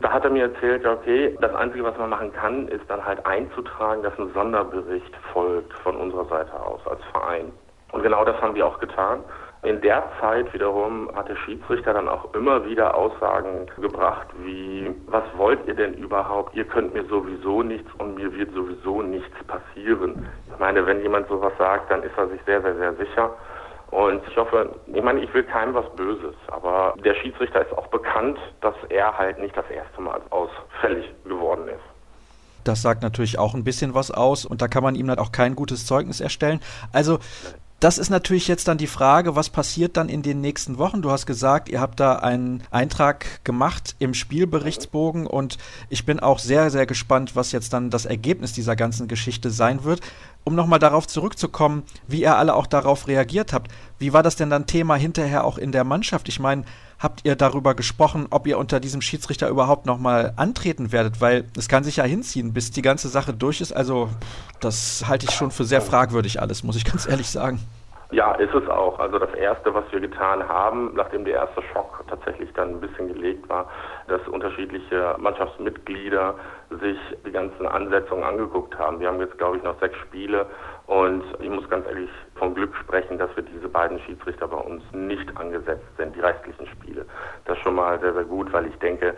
[0.01, 3.25] Da hat er mir erzählt, okay, das Einzige, was man machen kann, ist dann halt
[3.25, 7.51] einzutragen, dass ein Sonderbericht folgt von unserer Seite aus als Verein.
[7.93, 9.25] Und genau das haben wir auch getan.
[9.63, 15.25] In der Zeit wiederum hat der Schiedsrichter dann auch immer wieder Aussagen gebracht wie, was
[15.37, 16.55] wollt ihr denn überhaupt?
[16.55, 20.29] Ihr könnt mir sowieso nichts und mir wird sowieso nichts passieren.
[20.53, 23.31] Ich meine, wenn jemand sowas sagt, dann ist er sich sehr, sehr, sehr sicher.
[23.91, 27.87] Und ich hoffe, ich meine, ich will keinem was Böses, aber der Schiedsrichter ist auch
[27.89, 31.83] bekannt, dass er halt nicht das erste Mal ausfällig geworden ist.
[32.65, 35.33] Das sagt natürlich auch ein bisschen was aus und da kann man ihm halt auch
[35.33, 36.61] kein gutes Zeugnis erstellen.
[36.93, 37.19] Also
[37.81, 41.01] das ist natürlich jetzt dann die Frage, was passiert dann in den nächsten Wochen?
[41.01, 46.41] Du hast gesagt, ihr habt da einen Eintrag gemacht im Spielberichtsbogen und ich bin auch
[46.41, 50.01] sehr, sehr gespannt, was jetzt dann das Ergebnis dieser ganzen Geschichte sein wird.
[50.43, 53.71] Um nochmal darauf zurückzukommen, wie ihr alle auch darauf reagiert habt.
[53.99, 56.29] Wie war das denn dann Thema hinterher auch in der Mannschaft?
[56.29, 56.65] Ich meine,
[56.99, 61.21] habt ihr darüber gesprochen, ob ihr unter diesem Schiedsrichter überhaupt nochmal antreten werdet?
[61.21, 63.73] Weil es kann sich ja hinziehen, bis die ganze Sache durch ist.
[63.73, 64.09] Also
[64.61, 67.61] das halte ich schon für sehr fragwürdig alles, muss ich ganz ehrlich sagen.
[68.11, 68.99] Ja, ist es auch.
[68.99, 73.09] Also das Erste, was wir getan haben, nachdem der erste Schock tatsächlich dann ein bisschen
[73.09, 73.69] gelegt war,
[74.07, 76.35] dass unterschiedliche Mannschaftsmitglieder
[76.81, 78.99] sich die ganzen Ansetzungen angeguckt haben.
[78.99, 80.47] Wir haben jetzt, glaube ich, noch sechs Spiele
[80.89, 84.83] und ich muss ganz ehrlich vom Glück sprechen, dass wir diese beiden Schiedsrichter bei uns
[84.93, 87.05] nicht angesetzt sind, die restlichen Spiele.
[87.45, 89.15] Das ist schon mal sehr, sehr gut, weil ich denke,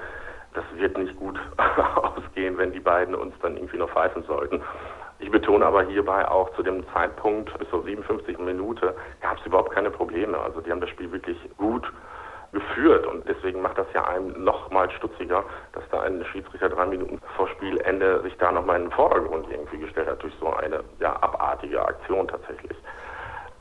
[0.52, 1.38] das wird nicht gut
[1.94, 4.60] ausgehen, wenn die beiden uns dann irgendwie noch pfeifen sollten.
[5.20, 8.36] Ich betone aber hierbei auch zu dem Zeitpunkt bis zur 57.
[8.40, 10.38] Minute gab es überhaupt keine Probleme.
[10.38, 11.86] Also die haben das Spiel wirklich gut
[12.52, 16.86] geführt und deswegen macht das ja einem noch mal stutziger, dass da ein Schiedsrichter drei
[16.86, 20.52] Minuten vor Spielende sich da noch mal in den Vordergrund irgendwie gestellt hat durch so
[20.52, 22.76] eine ja, abartige Aktion tatsächlich.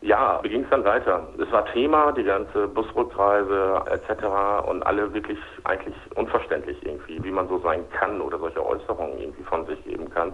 [0.02, 1.28] Ja, wie ging es dann weiter?
[1.38, 4.67] Es war Thema, die ganze Busrückreise etc.
[4.69, 9.43] und alle wirklich eigentlich unverständlich irgendwie, wie man so sein kann oder solche Äußerungen irgendwie
[9.43, 10.34] von sich geben kann.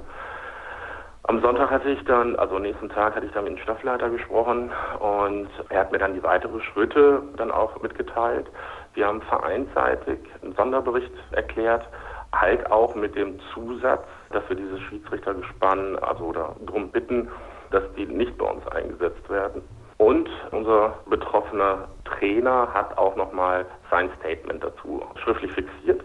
[1.27, 4.71] Am Sonntag hatte ich dann, also nächsten Tag hatte ich dann mit dem Staffleiter gesprochen
[4.99, 8.45] und er hat mir dann die weiteren Schritte dann auch mitgeteilt.
[8.93, 11.87] Wir haben vereinsseitig einen Sonderbericht erklärt,
[12.31, 17.27] halt auch mit dem Zusatz, dass wir dieses Schiedsrichtergespann, also oder drum bitten,
[17.71, 19.63] dass die nicht bei uns eingesetzt werden.
[19.97, 26.03] Und unser betroffener Trainer hat auch nochmal sein Statement dazu schriftlich fixiert.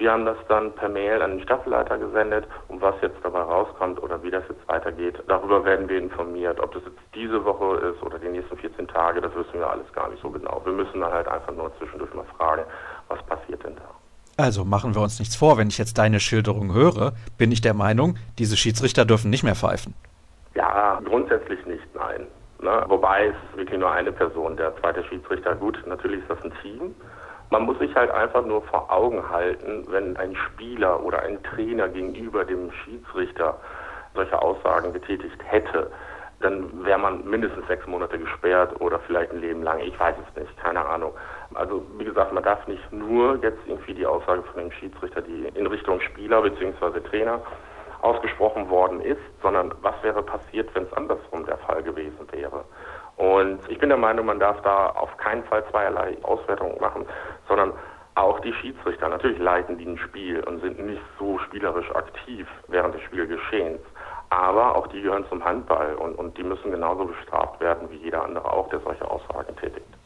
[0.00, 4.02] Wir haben das dann per Mail an den Staffelleiter gesendet und was jetzt dabei rauskommt
[4.02, 6.58] oder wie das jetzt weitergeht, darüber werden wir informiert.
[6.58, 9.92] Ob das jetzt diese Woche ist oder die nächsten 14 Tage, das wissen wir alles
[9.92, 10.62] gar nicht so genau.
[10.64, 12.62] Wir müssen dann halt einfach nur zwischendurch mal fragen,
[13.08, 14.42] was passiert denn da.
[14.42, 17.74] Also machen wir uns nichts vor, wenn ich jetzt deine Schilderung höre, bin ich der
[17.74, 19.92] Meinung, diese Schiedsrichter dürfen nicht mehr pfeifen.
[20.54, 22.26] Ja, grundsätzlich nicht, nein.
[22.62, 22.84] Ne?
[22.88, 25.54] Wobei es ist wirklich nur eine Person, der zweite Schiedsrichter.
[25.56, 26.94] Gut, natürlich ist das ein Team.
[27.50, 31.88] Man muss sich halt einfach nur vor Augen halten, wenn ein Spieler oder ein Trainer
[31.88, 33.58] gegenüber dem Schiedsrichter
[34.14, 35.90] solche Aussagen getätigt hätte,
[36.40, 39.80] dann wäre man mindestens sechs Monate gesperrt oder vielleicht ein Leben lang.
[39.80, 41.12] Ich weiß es nicht, keine Ahnung.
[41.54, 45.48] Also wie gesagt, man darf nicht nur jetzt irgendwie die Aussage von dem Schiedsrichter, die
[45.54, 47.00] in Richtung Spieler bzw.
[47.00, 47.40] Trainer
[48.02, 52.64] ausgesprochen worden ist, sondern was wäre passiert, wenn es andersrum der Fall gewesen wäre.
[53.20, 57.04] Und ich bin der Meinung, man darf da auf keinen Fall zweierlei Auswertungen machen,
[57.48, 57.74] sondern
[58.14, 59.10] auch die Schiedsrichter.
[59.10, 63.82] Natürlich leiten die ein Spiel und sind nicht so spielerisch aktiv während des Spielgeschehens.
[64.30, 68.24] Aber auch die gehören zum Handball und, und die müssen genauso bestraft werden wie jeder
[68.24, 69.99] andere auch, der solche Aussagen tätigt.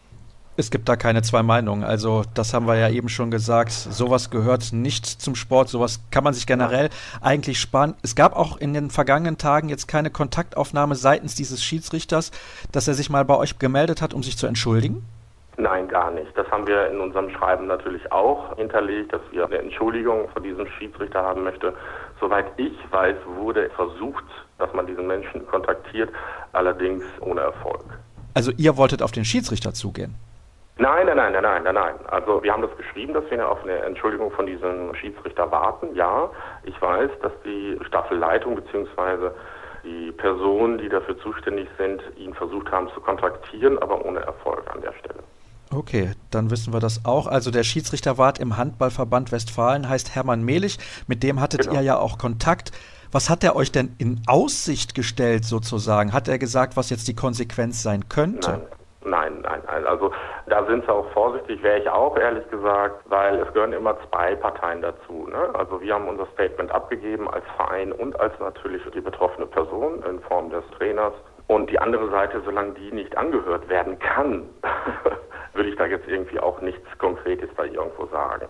[0.57, 1.83] Es gibt da keine zwei Meinungen.
[1.83, 3.73] Also, das haben wir ja eben schon gesagt.
[3.73, 5.69] Sowas gehört nicht zum Sport.
[5.69, 6.91] Sowas kann man sich generell
[7.21, 7.95] eigentlich sparen.
[8.03, 12.31] Es gab auch in den vergangenen Tagen jetzt keine Kontaktaufnahme seitens dieses Schiedsrichters,
[12.71, 15.05] dass er sich mal bei euch gemeldet hat, um sich zu entschuldigen?
[15.57, 16.37] Nein, gar nicht.
[16.37, 20.67] Das haben wir in unserem Schreiben natürlich auch hinterlegt, dass wir eine Entschuldigung von diesem
[20.79, 21.75] Schiedsrichter haben möchte.
[22.21, 24.25] Soweit ich weiß, wurde versucht,
[24.59, 26.11] dass man diesen Menschen kontaktiert,
[26.53, 27.85] allerdings ohne Erfolg.
[28.35, 30.15] Also ihr wolltet auf den Schiedsrichter zugehen?
[30.77, 31.95] Nein, nein, nein, nein, nein, nein, nein.
[32.09, 35.95] Also wir haben das geschrieben, dass wir auf eine Entschuldigung von diesem Schiedsrichter warten.
[35.95, 36.31] Ja,
[36.65, 39.31] ich weiß, dass die Staffelleitung bzw.
[39.85, 44.81] die Personen, die dafür zuständig sind, ihn versucht haben zu kontaktieren, aber ohne Erfolg an
[44.81, 45.23] der Stelle.
[45.73, 47.29] Okay, dann wissen wir das auch.
[47.29, 50.79] Also der Schiedsrichterwart im Handballverband Westfalen heißt Hermann Mehlich.
[51.07, 51.75] Mit dem hattet genau.
[51.75, 52.73] ihr ja auch Kontakt.
[53.13, 56.13] Was hat er euch denn in Aussicht gestellt sozusagen?
[56.13, 58.51] Hat er gesagt, was jetzt die Konsequenz sein könnte?
[58.51, 58.63] Nein.
[59.05, 59.87] Nein, nein, nein.
[59.87, 60.13] Also
[60.47, 64.35] da sind sie auch vorsichtig, wäre ich auch ehrlich gesagt, weil es gehören immer zwei
[64.35, 65.29] Parteien dazu.
[65.31, 65.51] Ne?
[65.55, 70.21] Also wir haben unser Statement abgegeben als Verein und als natürlich die betroffene Person in
[70.21, 71.13] Form des Trainers.
[71.47, 74.49] Und die andere Seite, solange die nicht angehört werden kann,
[75.53, 78.47] würde ich da jetzt irgendwie auch nichts Konkretes da irgendwo sagen.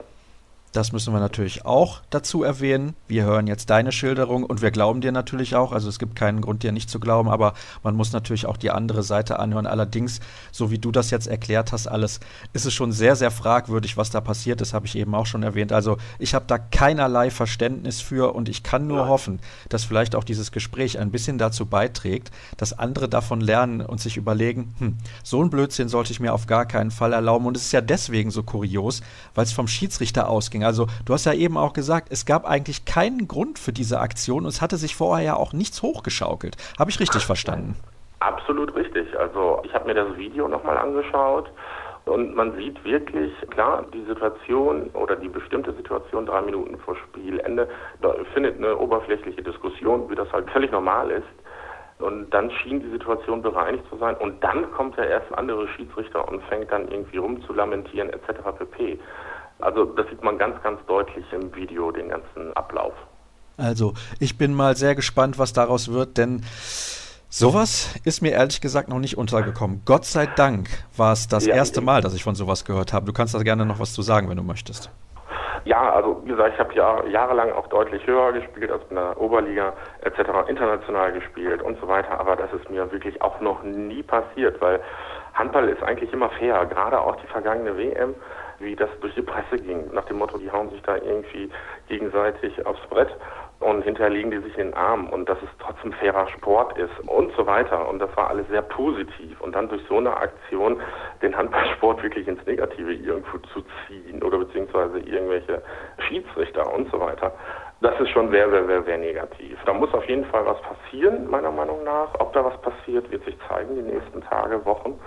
[0.75, 2.97] Das müssen wir natürlich auch dazu erwähnen.
[3.07, 5.71] Wir hören jetzt deine Schilderung und wir glauben dir natürlich auch.
[5.71, 8.73] Also es gibt keinen Grund, dir nicht zu glauben, aber man muss natürlich auch die
[8.73, 9.69] andere Seite anhören.
[9.69, 10.19] Allerdings,
[10.51, 12.19] so wie du das jetzt erklärt hast, alles,
[12.55, 15.45] ist es schon sehr, sehr fragwürdig, was da passiert ist, habe ich eben auch schon
[15.45, 15.73] erwähnt.
[15.73, 19.09] Also ich habe da keinerlei Verständnis für und ich kann nur ja.
[19.09, 24.01] hoffen, dass vielleicht auch dieses Gespräch ein bisschen dazu beiträgt, dass andere davon lernen und
[24.01, 27.47] sich überlegen, hm, so ein Blödsinn sollte ich mir auf gar keinen Fall erlauben.
[27.47, 29.03] Und es ist ja deswegen so kurios,
[29.37, 30.64] weil es vom Schiedsrichter ausging.
[30.65, 34.45] Also du hast ja eben auch gesagt, es gab eigentlich keinen Grund für diese Aktion
[34.45, 36.57] und es hatte sich vorher ja auch nichts hochgeschaukelt.
[36.79, 37.77] Habe ich richtig verstanden?
[38.21, 39.19] Absolut richtig.
[39.19, 41.51] Also ich habe mir das Video nochmal angeschaut
[42.07, 47.69] und man sieht wirklich, klar, die Situation oder die bestimmte Situation drei Minuten vor Spielende,
[48.03, 51.25] da findet eine oberflächliche Diskussion, wie das halt völlig normal ist.
[51.99, 54.17] Und dann schien die Situation bereinigt zu sein.
[54.17, 58.41] Und dann kommt der erste andere Schiedsrichter und fängt dann irgendwie rum zu lamentieren etc.
[58.59, 58.99] pp.
[59.61, 62.95] Also das sieht man ganz, ganz deutlich im Video, den ganzen Ablauf.
[63.57, 66.45] Also ich bin mal sehr gespannt, was daraus wird, denn
[67.29, 69.83] sowas ist mir ehrlich gesagt noch nicht untergekommen.
[69.85, 73.07] Gott sei Dank war es das ja, erste Mal, dass ich von sowas gehört habe.
[73.07, 74.91] Du kannst da gerne noch was zu sagen, wenn du möchtest.
[75.65, 79.19] Ja, also wie gesagt, ich habe Jahr, jahrelang auch deutlich höher gespielt als in der
[79.19, 84.03] Oberliga etc., international gespielt und so weiter, aber das ist mir wirklich auch noch nie
[84.03, 84.81] passiert, weil
[85.33, 88.15] Handball ist eigentlich immer fair, gerade auch die vergangene WM
[88.65, 91.51] wie das durch die Presse ging, nach dem Motto, die hauen sich da irgendwie
[91.89, 93.15] gegenseitig aufs Brett
[93.61, 96.93] und hinterher legen die sich in den Arm und dass es trotzdem fairer Sport ist
[97.07, 97.89] und so weiter.
[97.89, 99.41] Und das war alles sehr positiv.
[99.41, 100.81] Und dann durch so eine Aktion
[101.23, 105.63] den Handballsport wirklich ins Negative irgendwo zu ziehen oder beziehungsweise irgendwelche
[106.09, 107.33] Schiedsrichter und so weiter,
[107.81, 109.59] das ist schon sehr, sehr, sehr, sehr negativ.
[109.65, 112.09] Da muss auf jeden Fall was passieren, meiner Meinung nach.
[112.19, 114.99] Ob da was passiert, wird sich zeigen die nächsten Tage, Wochen.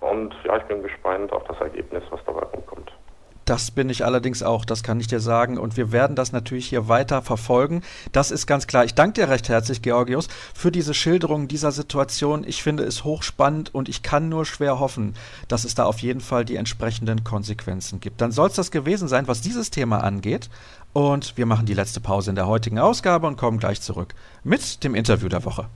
[0.00, 2.92] Und ja, ich bin gespannt auf das Ergebnis, was dabei rumkommt.
[3.46, 5.56] Das bin ich allerdings auch, das kann ich dir sagen.
[5.56, 7.82] Und wir werden das natürlich hier weiter verfolgen.
[8.10, 8.84] Das ist ganz klar.
[8.84, 12.42] Ich danke dir recht herzlich, Georgios, für diese Schilderung dieser Situation.
[12.44, 15.14] Ich finde es hochspannend und ich kann nur schwer hoffen,
[15.46, 18.20] dass es da auf jeden Fall die entsprechenden Konsequenzen gibt.
[18.20, 20.50] Dann soll es das gewesen sein, was dieses Thema angeht.
[20.92, 24.82] Und wir machen die letzte Pause in der heutigen Ausgabe und kommen gleich zurück mit
[24.82, 25.68] dem Interview der Woche.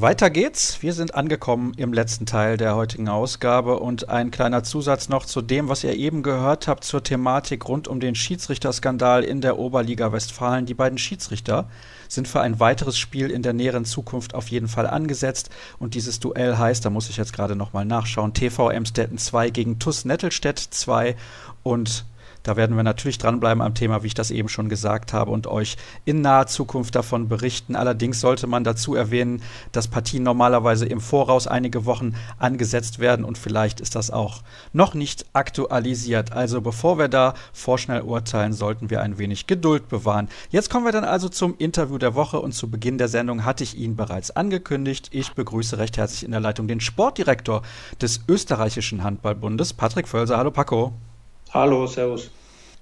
[0.00, 0.80] Weiter geht's.
[0.80, 5.42] Wir sind angekommen im letzten Teil der heutigen Ausgabe und ein kleiner Zusatz noch zu
[5.42, 10.12] dem, was ihr eben gehört habt zur Thematik rund um den Schiedsrichterskandal in der Oberliga
[10.12, 10.66] Westfalen.
[10.66, 11.68] Die beiden Schiedsrichter
[12.06, 16.20] sind für ein weiteres Spiel in der näheren Zukunft auf jeden Fall angesetzt und dieses
[16.20, 20.60] Duell heißt, da muss ich jetzt gerade nochmal nachschauen, TV Emstetten 2 gegen TUS Nettelstedt
[20.60, 21.16] 2
[21.64, 22.04] und
[22.42, 25.46] da werden wir natürlich dranbleiben am Thema, wie ich das eben schon gesagt habe, und
[25.46, 27.76] euch in naher Zukunft davon berichten.
[27.76, 33.38] Allerdings sollte man dazu erwähnen, dass Partien normalerweise im Voraus einige Wochen angesetzt werden und
[33.38, 36.32] vielleicht ist das auch noch nicht aktualisiert.
[36.32, 40.28] Also bevor wir da vorschnell urteilen, sollten wir ein wenig Geduld bewahren.
[40.50, 43.64] Jetzt kommen wir dann also zum Interview der Woche und zu Beginn der Sendung hatte
[43.64, 45.08] ich ihn bereits angekündigt.
[45.12, 47.62] Ich begrüße recht herzlich in der Leitung den Sportdirektor
[48.00, 50.38] des österreichischen Handballbundes, Patrick Völser.
[50.38, 50.92] Hallo Paco.
[51.50, 52.30] Hallo, Servus.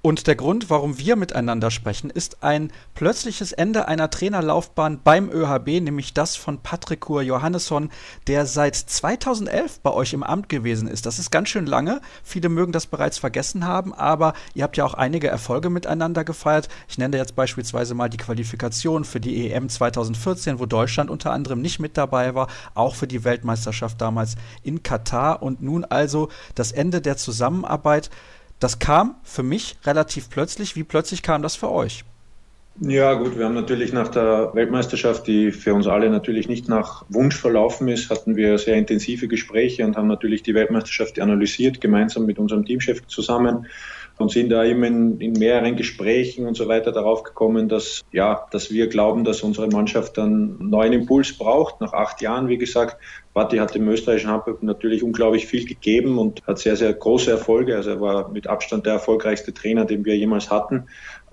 [0.03, 5.81] Und der Grund, warum wir miteinander sprechen, ist ein plötzliches Ende einer Trainerlaufbahn beim ÖHB,
[5.81, 7.91] nämlich das von Patrick Kur Johannesson,
[8.29, 11.07] der seit 2011 bei euch im Amt gewesen ist.
[11.07, 12.01] Das ist ganz schön lange.
[12.23, 16.69] Viele mögen das bereits vergessen haben, aber ihr habt ja auch einige Erfolge miteinander gefeiert.
[16.89, 21.61] Ich nenne jetzt beispielsweise mal die Qualifikation für die EM 2014, wo Deutschland unter anderem
[21.61, 26.71] nicht mit dabei war, auch für die Weltmeisterschaft damals in Katar und nun also das
[26.71, 28.11] Ende der Zusammenarbeit
[28.61, 30.77] das kam für mich relativ plötzlich.
[30.77, 32.05] Wie plötzlich kam das für euch?
[32.81, 37.07] Ja, gut, wir haben natürlich nach der Weltmeisterschaft, die für uns alle natürlich nicht nach
[37.09, 42.27] Wunsch verlaufen ist, hatten wir sehr intensive Gespräche und haben natürlich die Weltmeisterschaft analysiert, gemeinsam
[42.27, 43.67] mit unserem Teamchef zusammen
[44.19, 48.47] und sind da immer in, in, mehreren Gesprächen und so weiter darauf gekommen, dass, ja,
[48.51, 51.81] dass wir glauben, dass unsere Mannschaft dann neuen Impuls braucht.
[51.81, 52.97] Nach acht Jahren, wie gesagt,
[53.35, 57.77] Batti hat dem österreichischen Handball natürlich unglaublich viel gegeben und hat sehr, sehr große Erfolge.
[57.77, 60.85] Also er war mit Abstand der erfolgreichste Trainer, den wir jemals hatten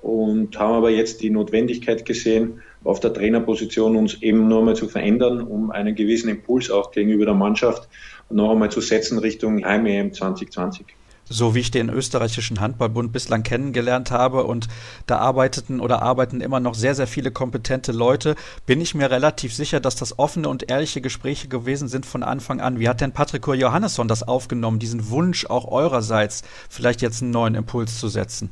[0.02, 4.90] und haben aber jetzt die Notwendigkeit gesehen, auf der Trainerposition uns eben noch einmal zu
[4.90, 7.88] verändern, um einen gewissen Impuls auch gegenüber der Mannschaft
[8.30, 10.88] noch einmal zu setzen Richtung Heim-EM 2020
[11.34, 14.68] so wie ich den österreichischen Handballbund bislang kennengelernt habe und
[15.08, 19.54] da arbeiteten oder arbeiten immer noch sehr, sehr viele kompetente Leute, bin ich mir relativ
[19.54, 22.80] sicher, dass das offene und ehrliche Gespräche gewesen sind von Anfang an.
[22.80, 27.56] Wie hat denn Patrick Johannesson das aufgenommen, diesen Wunsch auch eurerseits, vielleicht jetzt einen neuen
[27.56, 28.52] Impuls zu setzen?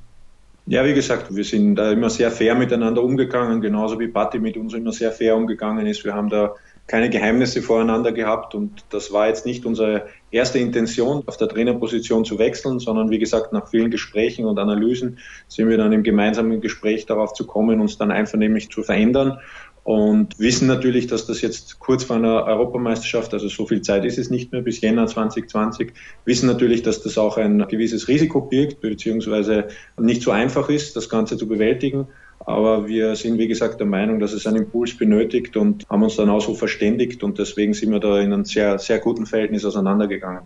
[0.68, 4.58] Ja, wie gesagt, wir sind da immer sehr fair miteinander umgegangen, genauso wie Patti mit
[4.58, 6.06] uns immer sehr fair umgegangen ist.
[6.06, 6.54] Wir haben da
[6.88, 12.26] keine Geheimnisse voreinander gehabt und das war jetzt nicht unsere erste Intention, auf der Trainerposition
[12.26, 16.60] zu wechseln, sondern wie gesagt, nach vielen Gesprächen und Analysen sind wir dann im gemeinsamen
[16.60, 19.40] Gespräch darauf zu kommen, uns dann einvernehmlich zu verändern
[19.84, 24.20] und wissen natürlich, dass das jetzt kurz vor einer Europameisterschaft, also so viel Zeit ist
[24.20, 28.82] es nicht mehr bis Jänner 2020, wissen natürlich, dass das auch ein gewisses Risiko birgt,
[28.82, 32.08] beziehungsweise nicht so einfach ist, das Ganze zu bewältigen.
[32.46, 36.16] Aber wir sind, wie gesagt, der Meinung, dass es einen Impuls benötigt und haben uns
[36.16, 39.64] dann auch so verständigt und deswegen sind wir da in einem sehr, sehr guten Verhältnis
[39.66, 40.42] auseinandergegangen.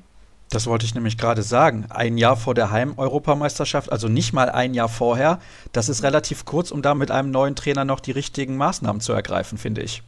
[0.50, 1.86] Das wollte ich nämlich gerade sagen.
[1.90, 5.40] Ein Jahr vor der Heim-Europameisterschaft, also nicht mal ein Jahr vorher,
[5.72, 9.14] das ist relativ kurz, um da mit einem neuen Trainer noch die richtigen Maßnahmen zu
[9.14, 10.04] ergreifen, finde ich.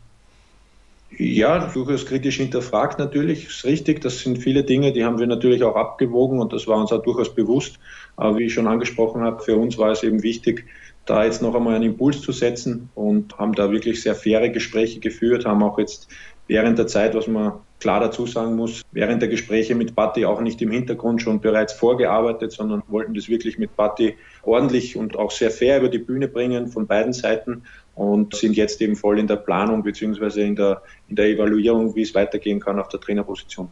[1.17, 4.01] Ja, durchaus kritisch hinterfragt natürlich, ist richtig.
[4.01, 7.01] Das sind viele Dinge, die haben wir natürlich auch abgewogen und das war uns auch
[7.01, 7.79] durchaus bewusst.
[8.17, 10.65] Aber wie ich schon angesprochen habe, für uns war es eben wichtig,
[11.07, 14.99] da jetzt noch einmal einen Impuls zu setzen und haben da wirklich sehr faire Gespräche
[14.99, 16.07] geführt, haben auch jetzt
[16.47, 20.41] während der Zeit, was man klar dazu sagen muss, während der Gespräche mit Batti auch
[20.41, 25.31] nicht im Hintergrund schon bereits vorgearbeitet, sondern wollten das wirklich mit Batti ordentlich und auch
[25.31, 27.63] sehr fair über die Bühne bringen von beiden Seiten
[27.95, 32.01] und sind jetzt eben voll in der Planung beziehungsweise in der, in der Evaluierung, wie
[32.01, 33.69] es weitergehen kann auf der Trainerposition.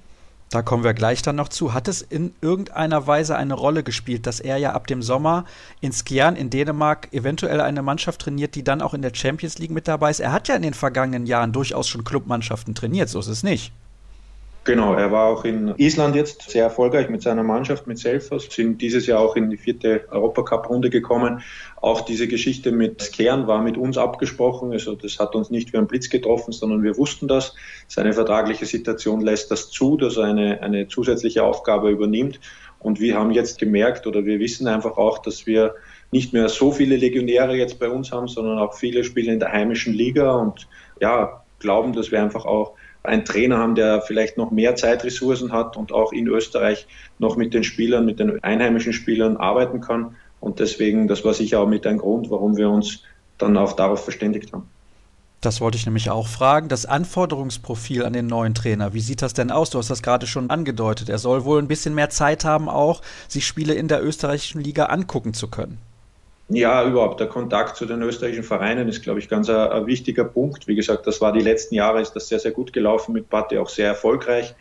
[0.50, 1.74] Da kommen wir gleich dann noch zu.
[1.74, 5.46] Hat es in irgendeiner Weise eine Rolle gespielt, dass er ja ab dem Sommer
[5.82, 9.72] in Skjern in Dänemark eventuell eine Mannschaft trainiert, die dann auch in der Champions League
[9.72, 10.20] mit dabei ist?
[10.20, 13.74] Er hat ja in den vergangenen Jahren durchaus schon Clubmannschaften trainiert, so ist es nicht.
[14.66, 18.82] Genau, er war auch in Island jetzt sehr erfolgreich mit seiner Mannschaft, mit Selfos, sind
[18.82, 21.44] dieses Jahr auch in die vierte Europacup-Runde gekommen.
[21.82, 25.78] Auch diese Geschichte mit Kern war mit uns abgesprochen, also das hat uns nicht wie
[25.78, 27.54] ein Blitz getroffen, sondern wir wussten das.
[27.88, 32.40] Seine vertragliche Situation lässt das zu, dass er eine, eine zusätzliche Aufgabe übernimmt.
[32.80, 35.76] Und wir haben jetzt gemerkt oder wir wissen einfach auch, dass wir
[36.10, 39.52] nicht mehr so viele Legionäre jetzt bei uns haben, sondern auch viele Spieler in der
[39.52, 40.68] heimischen Liga und
[41.00, 42.74] ja, glauben, dass wir einfach auch
[43.08, 46.88] einen Trainer haben, der vielleicht noch mehr Zeitressourcen hat und auch in Österreich
[47.20, 50.16] noch mit den Spielern, mit den einheimischen Spielern arbeiten kann.
[50.40, 53.02] Und deswegen, das war sicher auch mit ein Grund, warum wir uns
[53.38, 54.70] dann auch darauf verständigt haben.
[55.42, 56.70] Das wollte ich nämlich auch fragen.
[56.70, 59.70] Das Anforderungsprofil an den neuen Trainer, wie sieht das denn aus?
[59.70, 61.08] Du hast das gerade schon angedeutet.
[61.08, 64.86] Er soll wohl ein bisschen mehr Zeit haben, auch sich Spiele in der österreichischen Liga
[64.86, 65.78] angucken zu können.
[66.48, 67.20] Ja, überhaupt.
[67.20, 70.68] Der Kontakt zu den österreichischen Vereinen ist, glaube ich, ganz ein, ein, wichtiger Punkt.
[70.68, 73.58] Wie gesagt, das war die letzten Jahre, ist das sehr, sehr gut gelaufen mit Patti,
[73.58, 74.54] auch sehr erfolgreich.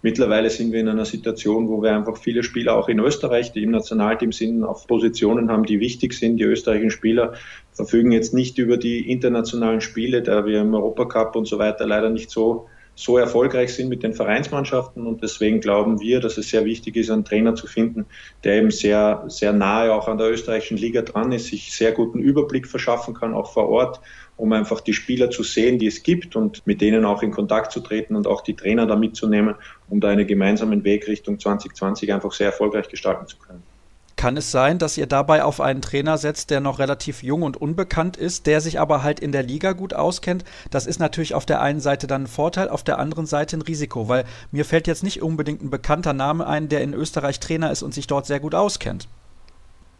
[0.00, 3.62] Mittlerweile sind wir in einer Situation, wo wir einfach viele Spieler auch in Österreich, die
[3.62, 6.38] im Nationalteam sind, auf Positionen haben, die wichtig sind.
[6.38, 7.34] Die österreichischen Spieler
[7.72, 12.08] verfügen jetzt nicht über die internationalen Spiele, da wir im Europacup und so weiter leider
[12.08, 12.68] nicht so
[12.98, 17.10] so erfolgreich sind mit den Vereinsmannschaften und deswegen glauben wir, dass es sehr wichtig ist,
[17.10, 18.06] einen Trainer zu finden,
[18.42, 22.18] der eben sehr, sehr nahe auch an der österreichischen Liga dran ist, sich sehr guten
[22.18, 24.00] Überblick verschaffen kann, auch vor Ort,
[24.38, 27.70] um einfach die Spieler zu sehen, die es gibt und mit denen auch in Kontakt
[27.70, 29.56] zu treten und auch die Trainer da mitzunehmen,
[29.90, 33.62] um da einen gemeinsamen Weg Richtung 2020 einfach sehr erfolgreich gestalten zu können.
[34.16, 37.60] Kann es sein, dass ihr dabei auf einen Trainer setzt, der noch relativ jung und
[37.60, 40.42] unbekannt ist, der sich aber halt in der Liga gut auskennt?
[40.70, 43.62] Das ist natürlich auf der einen Seite dann ein Vorteil, auf der anderen Seite ein
[43.62, 47.70] Risiko, weil mir fällt jetzt nicht unbedingt ein bekannter Name ein, der in Österreich Trainer
[47.70, 49.06] ist und sich dort sehr gut auskennt.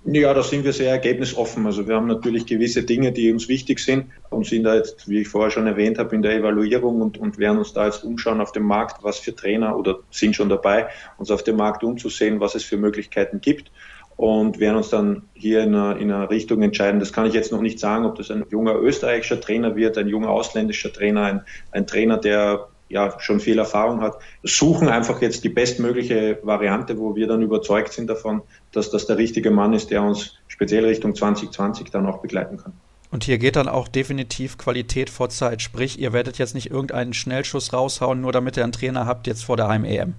[0.09, 1.67] Ja, da sind wir sehr ergebnisoffen.
[1.67, 5.23] Also wir haben natürlich gewisse Dinge, die uns wichtig sind und sind da jetzt, wie
[5.23, 8.41] ich vorher schon erwähnt habe, in der Evaluierung und, und werden uns da jetzt umschauen
[8.41, 10.87] auf dem Markt, was für Trainer oder sind schon dabei,
[11.19, 13.73] uns auf dem Markt umzusehen, was es für Möglichkeiten gibt
[14.17, 17.01] und werden uns dann hier in einer, in einer, Richtung entscheiden.
[17.01, 20.09] Das kann ich jetzt noch nicht sagen, ob das ein junger österreichischer Trainer wird, ein
[20.09, 21.43] junger ausländischer Trainer, ein,
[21.73, 24.17] ein Trainer, der ja schon viel Erfahrung hat.
[24.43, 28.43] Suchen einfach jetzt die bestmögliche Variante, wo wir dann überzeugt sind davon,
[28.73, 32.73] dass das der richtige Mann ist, der uns speziell Richtung 2020 dann auch begleiten kann.
[33.11, 35.63] Und hier geht dann auch definitiv Qualität vor Zeit.
[35.63, 39.45] Sprich, ihr werdet jetzt nicht irgendeinen Schnellschuss raushauen, nur damit ihr einen Trainer habt jetzt
[39.45, 40.15] vor der Heim-EM.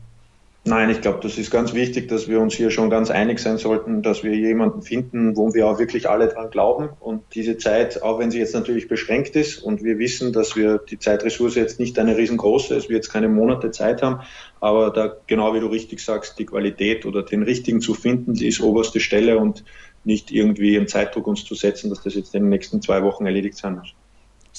[0.68, 3.58] Nein, ich glaube, das ist ganz wichtig, dass wir uns hier schon ganz einig sein
[3.58, 6.90] sollten, dass wir jemanden finden, wo wir auch wirklich alle dran glauben.
[7.00, 10.80] Und diese Zeit, auch wenn sie jetzt natürlich beschränkt ist und wir wissen, dass wir
[10.80, 14.20] die Zeitressource jetzt nicht eine riesengroße ist, wir jetzt keine Monate Zeit haben,
[14.60, 18.48] aber da, genau wie du richtig sagst, die Qualität oder den richtigen zu finden, die
[18.48, 19.64] ist oberste Stelle und
[20.04, 23.26] nicht irgendwie im Zeitdruck uns zu setzen, dass das jetzt in den nächsten zwei Wochen
[23.26, 23.94] erledigt sein muss.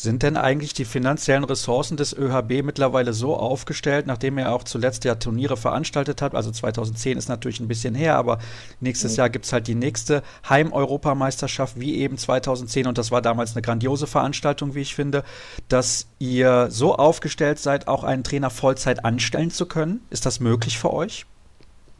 [0.00, 5.02] Sind denn eigentlich die finanziellen Ressourcen des ÖHB mittlerweile so aufgestellt, nachdem er auch zuletzt
[5.02, 6.36] ja Turniere veranstaltet hat?
[6.36, 8.38] Also 2010 ist natürlich ein bisschen her, aber
[8.78, 9.16] nächstes mhm.
[9.16, 13.62] Jahr gibt es halt die nächste Heim-Europameisterschaft wie eben 2010 und das war damals eine
[13.62, 15.24] grandiose Veranstaltung, wie ich finde,
[15.66, 20.06] dass ihr so aufgestellt seid, auch einen Trainer Vollzeit anstellen zu können.
[20.10, 21.26] Ist das möglich für euch?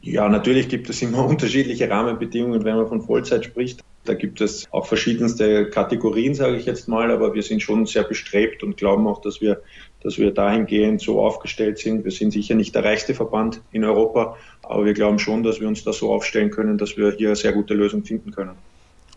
[0.01, 3.81] Ja, natürlich gibt es immer unterschiedliche Rahmenbedingungen, wenn man von Vollzeit spricht.
[4.05, 8.03] Da gibt es auch verschiedenste Kategorien, sage ich jetzt mal, aber wir sind schon sehr
[8.03, 9.61] bestrebt und glauben auch, dass wir,
[10.01, 12.05] dass wir dahingehend so aufgestellt sind.
[12.05, 15.67] Wir sind sicher nicht der reichste Verband in Europa, aber wir glauben schon, dass wir
[15.67, 18.55] uns da so aufstellen können, dass wir hier eine sehr gute Lösung finden können.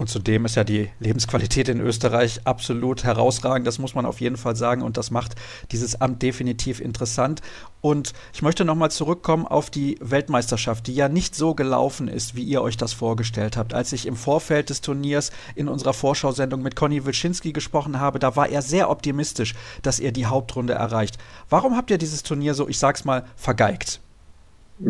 [0.02, 4.36] Und zudem ist ja die Lebensqualität in Österreich absolut herausragend, das muss man auf jeden
[4.36, 4.82] Fall sagen.
[4.82, 5.36] Und das macht
[5.70, 7.40] dieses Amt definitiv interessant.
[7.80, 12.42] Und ich möchte nochmal zurückkommen auf die Weltmeisterschaft, die ja nicht so gelaufen ist, wie
[12.42, 13.74] ihr euch das vorgestellt habt.
[13.74, 18.34] Als ich im Vorfeld des Turniers in unserer Vorschau-Sendung mit Conny Wilczynski gesprochen habe, da
[18.34, 21.16] war er sehr optimistisch, dass ihr die Hauptrunde erreicht.
[21.48, 24.00] Warum habt ihr dieses Turnier so, ich sag's mal, vergeigt?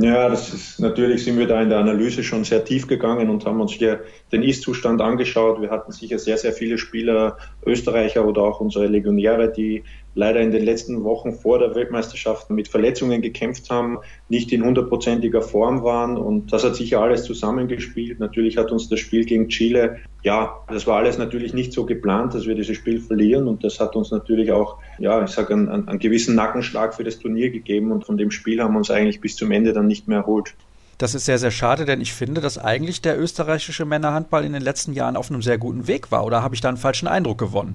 [0.01, 3.45] Ja, das ist natürlich sind wir da in der Analyse schon sehr tief gegangen und
[3.45, 5.61] haben uns hier den Ist-Zustand angeschaut.
[5.61, 7.37] Wir hatten sicher sehr, sehr viele Spieler,
[7.67, 9.85] Österreicher oder auch unsere Legionäre, die
[10.15, 13.99] leider in den letzten Wochen vor der Weltmeisterschaft mit Verletzungen gekämpft haben,
[14.29, 18.21] nicht in hundertprozentiger Form waren und das hat sicher alles zusammengespielt.
[18.21, 22.35] Natürlich hat uns das Spiel gegen Chile, ja, das war alles natürlich nicht so geplant,
[22.35, 25.69] dass wir dieses Spiel verlieren und das hat uns natürlich auch, ja, ich sage, einen,
[25.69, 29.21] einen gewissen Nackenschlag für das Turnier gegeben und von dem Spiel haben wir uns eigentlich
[29.21, 30.55] bis zum Ende dann nicht mehr erholt.
[30.99, 34.63] Das ist sehr, sehr schade, denn ich finde, dass eigentlich der österreichische Männerhandball in den
[34.63, 36.25] letzten Jahren auf einem sehr guten Weg war.
[36.25, 37.75] Oder habe ich da einen falschen Eindruck gewonnen?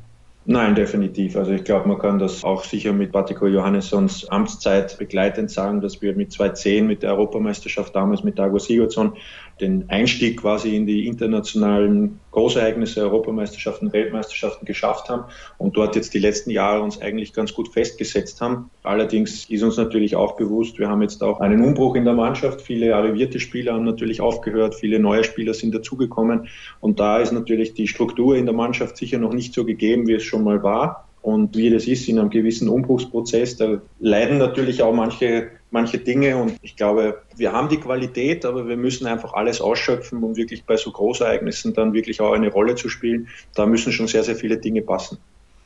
[0.50, 1.36] Nein, definitiv.
[1.36, 6.02] Also ich glaube, man kann das auch sicher mit Patiko Johannessons Amtszeit begleitend sagen, dass
[6.02, 9.18] wir mit 2010 mit der Europameisterschaft damals mit Dago Sigurdsson
[9.60, 15.24] den Einstieg quasi in die internationalen Großereignisse, Europameisterschaften, Weltmeisterschaften geschafft haben
[15.58, 18.70] und dort jetzt die letzten Jahre uns eigentlich ganz gut festgesetzt haben.
[18.84, 22.62] Allerdings ist uns natürlich auch bewusst, wir haben jetzt auch einen Umbruch in der Mannschaft.
[22.62, 26.48] Viele arrivierte Spieler haben natürlich aufgehört, viele neue Spieler sind dazugekommen
[26.80, 30.14] und da ist natürlich die Struktur in der Mannschaft sicher noch nicht so gegeben, wie
[30.14, 31.08] es schon mal war.
[31.24, 36.38] Und wie das ist in einem gewissen Umbruchsprozess, da leiden natürlich auch manche manche Dinge.
[36.38, 40.66] Und ich glaube, wir haben die Qualität, aber wir müssen einfach alles ausschöpfen, um wirklich
[40.66, 43.28] bei so Großereignissen dann wirklich auch eine Rolle zu spielen.
[43.56, 45.18] Da müssen schon sehr, sehr viele Dinge passen.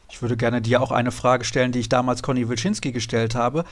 [0.10, 3.64] Ich würde gerne dir auch eine Frage stellen, die ich damals Conny Wilczynski gestellt habe.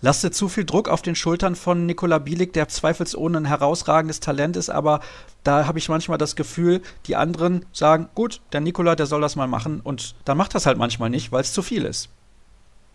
[0.00, 4.56] Lastet zu viel Druck auf den Schultern von Nikola Bielik, der zweifelsohne ein herausragendes Talent
[4.56, 4.98] ist, aber
[5.44, 9.36] da habe ich manchmal das Gefühl, die anderen sagen, gut, der Nikola, der soll das
[9.36, 12.08] mal machen und dann macht das halt manchmal nicht, weil es zu viel ist.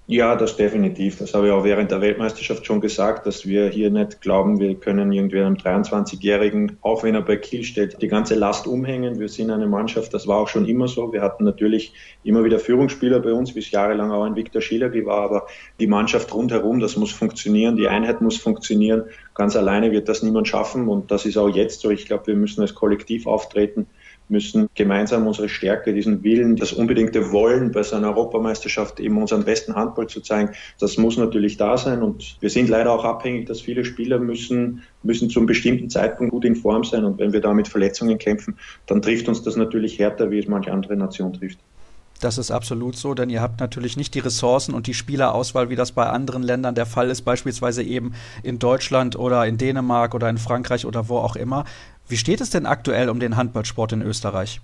[0.10, 1.18] Ja, das definitiv.
[1.18, 4.74] Das habe ich auch während der Weltmeisterschaft schon gesagt, dass wir hier nicht glauben, wir
[4.76, 9.20] können irgendwie einem 23-Jährigen, auch wenn er bei Kiel steht, die ganze Last umhängen.
[9.20, 11.12] Wir sind eine Mannschaft, das war auch schon immer so.
[11.12, 11.92] Wir hatten natürlich
[12.24, 15.48] immer wieder Führungsspieler bei uns, wie es jahrelang auch ein Viktor Schillergi war, aber
[15.78, 19.04] die Mannschaft rundherum, das muss funktionieren, die Einheit muss funktionieren.
[19.34, 21.92] Ganz alleine wird das niemand schaffen und das ist auch jetzt so.
[21.92, 23.88] Ich glaube, wir müssen als Kollektiv auftreten
[24.30, 29.46] müssen gemeinsam unsere Stärke, diesen Willen, das unbedingte Wollen bei so einer Europameisterschaft eben unseren
[29.46, 32.02] besten Handball zu zeigen, das muss natürlich da sein.
[32.02, 36.46] Und wir sind leider auch abhängig, dass viele Spieler müssen, müssen zum bestimmten Zeitpunkt gut
[36.46, 37.06] in Form sein.
[37.06, 40.48] Und wenn wir da mit Verletzungen kämpfen, dann trifft uns das natürlich härter, wie es
[40.48, 41.60] manche andere Nation trifft.
[42.20, 45.76] Das ist absolut so, denn ihr habt natürlich nicht die Ressourcen und die Spielerauswahl, wie
[45.76, 50.28] das bei anderen Ländern der Fall ist, beispielsweise eben in Deutschland oder in Dänemark oder
[50.28, 51.66] in Frankreich oder wo auch immer.
[52.10, 54.62] Wie steht es denn aktuell um den Handballsport in Österreich?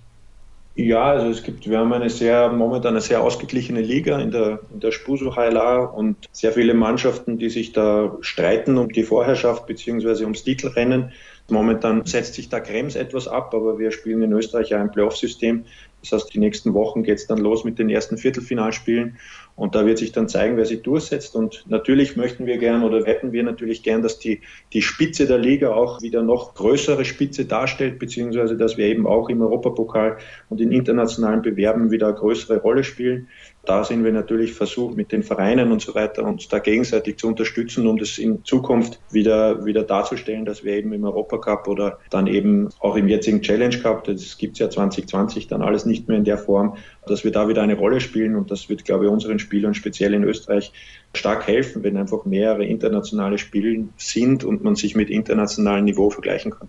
[0.76, 4.58] Ja, also es gibt, wir haben eine sehr, momentan eine sehr ausgeglichene Liga in der,
[4.72, 9.66] in der Spuso HLA und sehr viele Mannschaften, die sich da streiten um die Vorherrschaft
[9.66, 11.12] beziehungsweise ums Titelrennen.
[11.48, 15.64] Momentan setzt sich da Krems etwas ab, aber wir spielen in Österreich ja ein Playoff-System.
[16.00, 19.18] Das heißt, die nächsten Wochen geht es dann los mit den ersten Viertelfinalspielen
[19.56, 21.36] und da wird sich dann zeigen, wer sich durchsetzt.
[21.36, 24.40] Und natürlich möchten wir gern oder hätten wir natürlich gern, dass die,
[24.72, 29.28] die Spitze der Liga auch wieder noch größere Spitze darstellt, beziehungsweise dass wir eben auch
[29.28, 33.28] im Europapokal und in internationalen Bewerben wieder eine größere Rolle spielen.
[33.66, 37.28] Da sind wir natürlich versucht, mit den Vereinen und so weiter uns da gegenseitig zu
[37.28, 42.26] unterstützen, um das in Zukunft wieder, wieder darzustellen, dass wir eben im Europacup oder dann
[42.26, 46.24] eben auch im jetzigen Challenge Cup, das gibt's ja 2020 dann alles nicht mehr in
[46.24, 49.38] der Form, dass wir da wieder eine Rolle spielen und das wird, glaube ich, unseren
[49.38, 50.72] Spielern speziell in Österreich
[51.14, 56.50] stark helfen, wenn einfach mehrere internationale Spiele sind und man sich mit internationalem Niveau vergleichen
[56.52, 56.68] kann.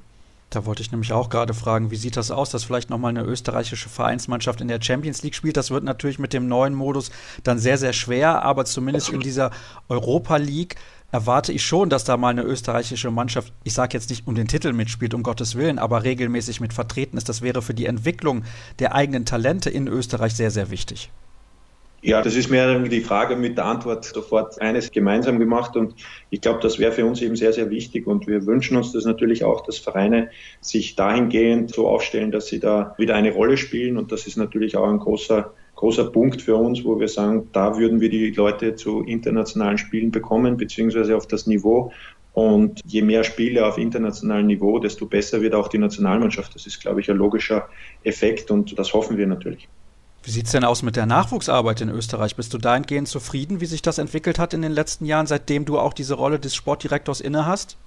[0.55, 3.23] Da wollte ich nämlich auch gerade fragen, wie sieht das aus, dass vielleicht nochmal eine
[3.23, 5.57] österreichische Vereinsmannschaft in der Champions League spielt?
[5.57, 7.11] Das wird natürlich mit dem neuen Modus
[7.43, 9.51] dann sehr, sehr schwer, aber zumindest in dieser
[9.89, 10.77] Europa League
[11.11, 14.47] erwarte ich schon, dass da mal eine österreichische Mannschaft, ich sage jetzt nicht um den
[14.47, 17.27] Titel mitspielt, um Gottes Willen, aber regelmäßig mit vertreten ist.
[17.27, 18.45] Das wäre für die Entwicklung
[18.79, 21.11] der eigenen Talente in Österreich sehr, sehr wichtig.
[22.05, 25.95] Ja, das ist mehr die Frage mit der Antwort sofort eines gemeinsam gemacht und
[26.29, 29.05] ich glaube, das wäre für uns eben sehr, sehr wichtig und wir wünschen uns das
[29.05, 30.29] natürlich auch, dass Vereine
[30.61, 34.77] sich dahingehend so aufstellen, dass sie da wieder eine Rolle spielen und das ist natürlich
[34.77, 38.75] auch ein großer großer Punkt für uns, wo wir sagen, da würden wir die Leute
[38.75, 41.91] zu internationalen Spielen bekommen, beziehungsweise auf das Niveau.
[42.33, 46.53] Und je mehr Spiele auf internationalem Niveau, desto besser wird auch die Nationalmannschaft.
[46.53, 47.67] Das ist, glaube ich, ein logischer
[48.03, 49.67] Effekt und das hoffen wir natürlich.
[50.25, 52.35] Wie sieht es denn aus mit der Nachwuchsarbeit in Österreich?
[52.35, 55.77] Bist du dahingehend zufrieden, wie sich das entwickelt hat in den letzten Jahren, seitdem du
[55.77, 57.77] auch diese Rolle des Sportdirektors inne hast?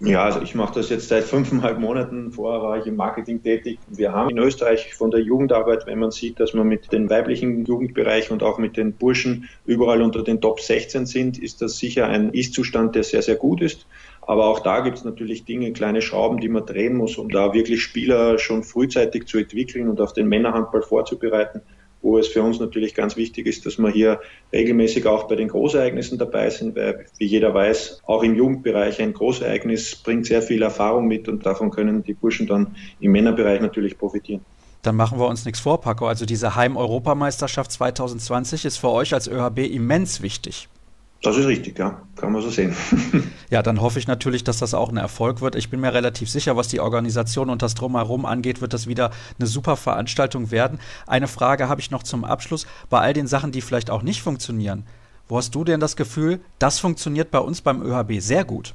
[0.00, 2.32] Ja, also ich mache das jetzt seit fünfeinhalb Monaten.
[2.32, 3.78] Vorher war ich im Marketing tätig.
[3.88, 7.66] Wir haben in Österreich von der Jugendarbeit, wenn man sieht, dass wir mit den weiblichen
[7.66, 12.06] Jugendbereich und auch mit den Burschen überall unter den Top 16 sind, ist das sicher
[12.06, 13.86] ein Ist-Zustand, der sehr, sehr gut ist.
[14.28, 17.54] Aber auch da gibt es natürlich Dinge, kleine Schrauben, die man drehen muss, um da
[17.54, 21.62] wirklich Spieler schon frühzeitig zu entwickeln und auf den Männerhandball vorzubereiten.
[22.02, 24.20] Wo es für uns natürlich ganz wichtig ist, dass wir hier
[24.52, 29.14] regelmäßig auch bei den Großereignissen dabei sind, weil, wie jeder weiß, auch im Jugendbereich ein
[29.14, 33.96] Großereignis bringt sehr viel Erfahrung mit und davon können die Burschen dann im Männerbereich natürlich
[33.96, 34.42] profitieren.
[34.82, 36.06] Dann machen wir uns nichts vor, Paco.
[36.06, 40.68] Also diese Heim-Europameisterschaft 2020 ist für euch als ÖHB immens wichtig.
[41.22, 42.00] Das ist richtig, ja.
[42.16, 42.76] Kann man so sehen.
[43.50, 45.56] ja, dann hoffe ich natürlich, dass das auch ein Erfolg wird.
[45.56, 49.10] Ich bin mir relativ sicher, was die Organisation und das Drumherum angeht, wird das wieder
[49.38, 50.78] eine super Veranstaltung werden.
[51.06, 52.66] Eine Frage habe ich noch zum Abschluss.
[52.88, 54.84] Bei all den Sachen, die vielleicht auch nicht funktionieren,
[55.26, 58.74] wo hast du denn das Gefühl, das funktioniert bei uns beim ÖHB sehr gut?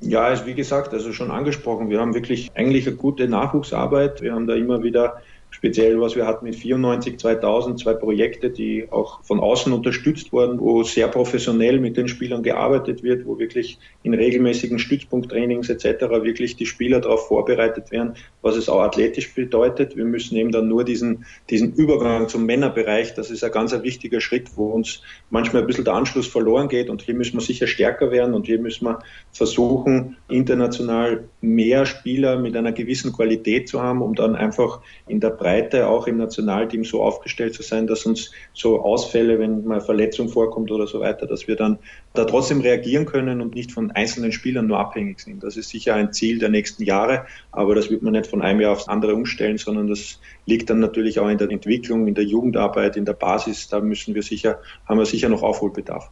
[0.00, 1.90] Ja, ist wie gesagt, also schon angesprochen.
[1.90, 4.22] Wir haben wirklich eigentlich eine gute Nachwuchsarbeit.
[4.22, 5.20] Wir haben da immer wieder
[5.50, 10.60] speziell was wir hatten mit 94, 2000, zwei Projekte, die auch von außen unterstützt wurden,
[10.60, 16.02] wo sehr professionell mit den Spielern gearbeitet wird, wo wirklich in regelmäßigen Stützpunkttrainings etc.
[16.22, 19.96] wirklich die Spieler darauf vorbereitet werden, was es auch athletisch bedeutet.
[19.96, 23.82] Wir müssen eben dann nur diesen, diesen Übergang zum Männerbereich, das ist ein ganz ein
[23.82, 27.42] wichtiger Schritt, wo uns manchmal ein bisschen der Anschluss verloren geht und hier müssen wir
[27.42, 29.00] sicher stärker werden und hier müssen wir
[29.32, 35.30] versuchen, international mehr Spieler mit einer gewissen Qualität zu haben, um dann einfach in der
[35.40, 40.28] Breite auch im Nationalteam so aufgestellt zu sein, dass uns so Ausfälle, wenn mal Verletzung
[40.28, 41.78] vorkommt oder so weiter, dass wir dann
[42.12, 45.42] da trotzdem reagieren können und nicht von einzelnen Spielern nur abhängig sind.
[45.42, 48.60] Das ist sicher ein Ziel der nächsten Jahre, aber das wird man nicht von einem
[48.60, 52.24] Jahr aufs andere umstellen, sondern das liegt dann natürlich auch in der Entwicklung, in der
[52.24, 53.68] Jugendarbeit, in der Basis.
[53.68, 56.10] Da müssen wir sicher, haben wir sicher noch Aufholbedarf.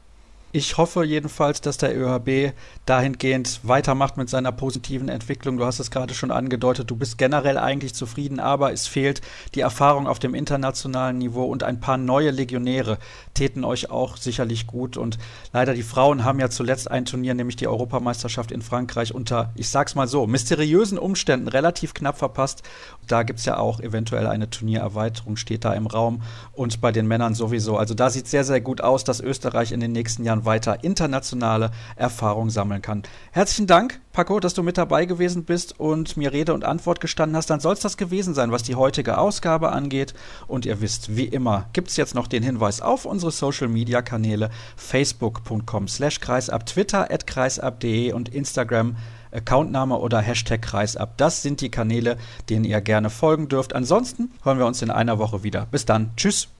[0.50, 2.54] Ich hoffe jedenfalls, dass der ÖHB
[2.86, 5.58] dahingehend weitermacht mit seiner positiven Entwicklung.
[5.58, 9.20] Du hast es gerade schon angedeutet, du bist generell eigentlich zufrieden, aber es fehlt
[9.54, 12.96] die Erfahrung auf dem internationalen Niveau und ein paar neue Legionäre
[13.34, 14.96] täten euch auch sicherlich gut.
[14.96, 15.18] Und
[15.52, 19.68] leider die Frauen haben ja zuletzt ein Turnier, nämlich die Europameisterschaft in Frankreich, unter, ich
[19.68, 22.62] sag's mal so, mysteriösen Umständen relativ knapp verpasst.
[23.06, 26.22] Da gibt's ja auch eventuell eine Turniererweiterung, steht da im Raum.
[26.52, 27.76] Und bei den Männern sowieso.
[27.76, 31.70] Also da sieht sehr, sehr gut aus, dass Österreich in den nächsten Jahren weiter internationale
[31.96, 33.02] Erfahrung sammeln kann.
[33.32, 37.36] Herzlichen Dank, Paco, dass du mit dabei gewesen bist und mir Rede und Antwort gestanden
[37.36, 37.50] hast.
[37.50, 40.14] Dann soll es das gewesen sein, was die heutige Ausgabe angeht.
[40.46, 44.02] Und ihr wisst, wie immer, gibt es jetzt noch den Hinweis auf unsere Social Media
[44.02, 48.96] Kanäle facebook.com slash kreisab, Twitter at kreisab.de und Instagram
[49.30, 51.16] Accountname oder Hashtag Kreisab.
[51.18, 52.16] Das sind die Kanäle,
[52.48, 53.74] denen ihr gerne folgen dürft.
[53.74, 55.66] Ansonsten hören wir uns in einer Woche wieder.
[55.70, 56.10] Bis dann.
[56.16, 56.48] Tschüss.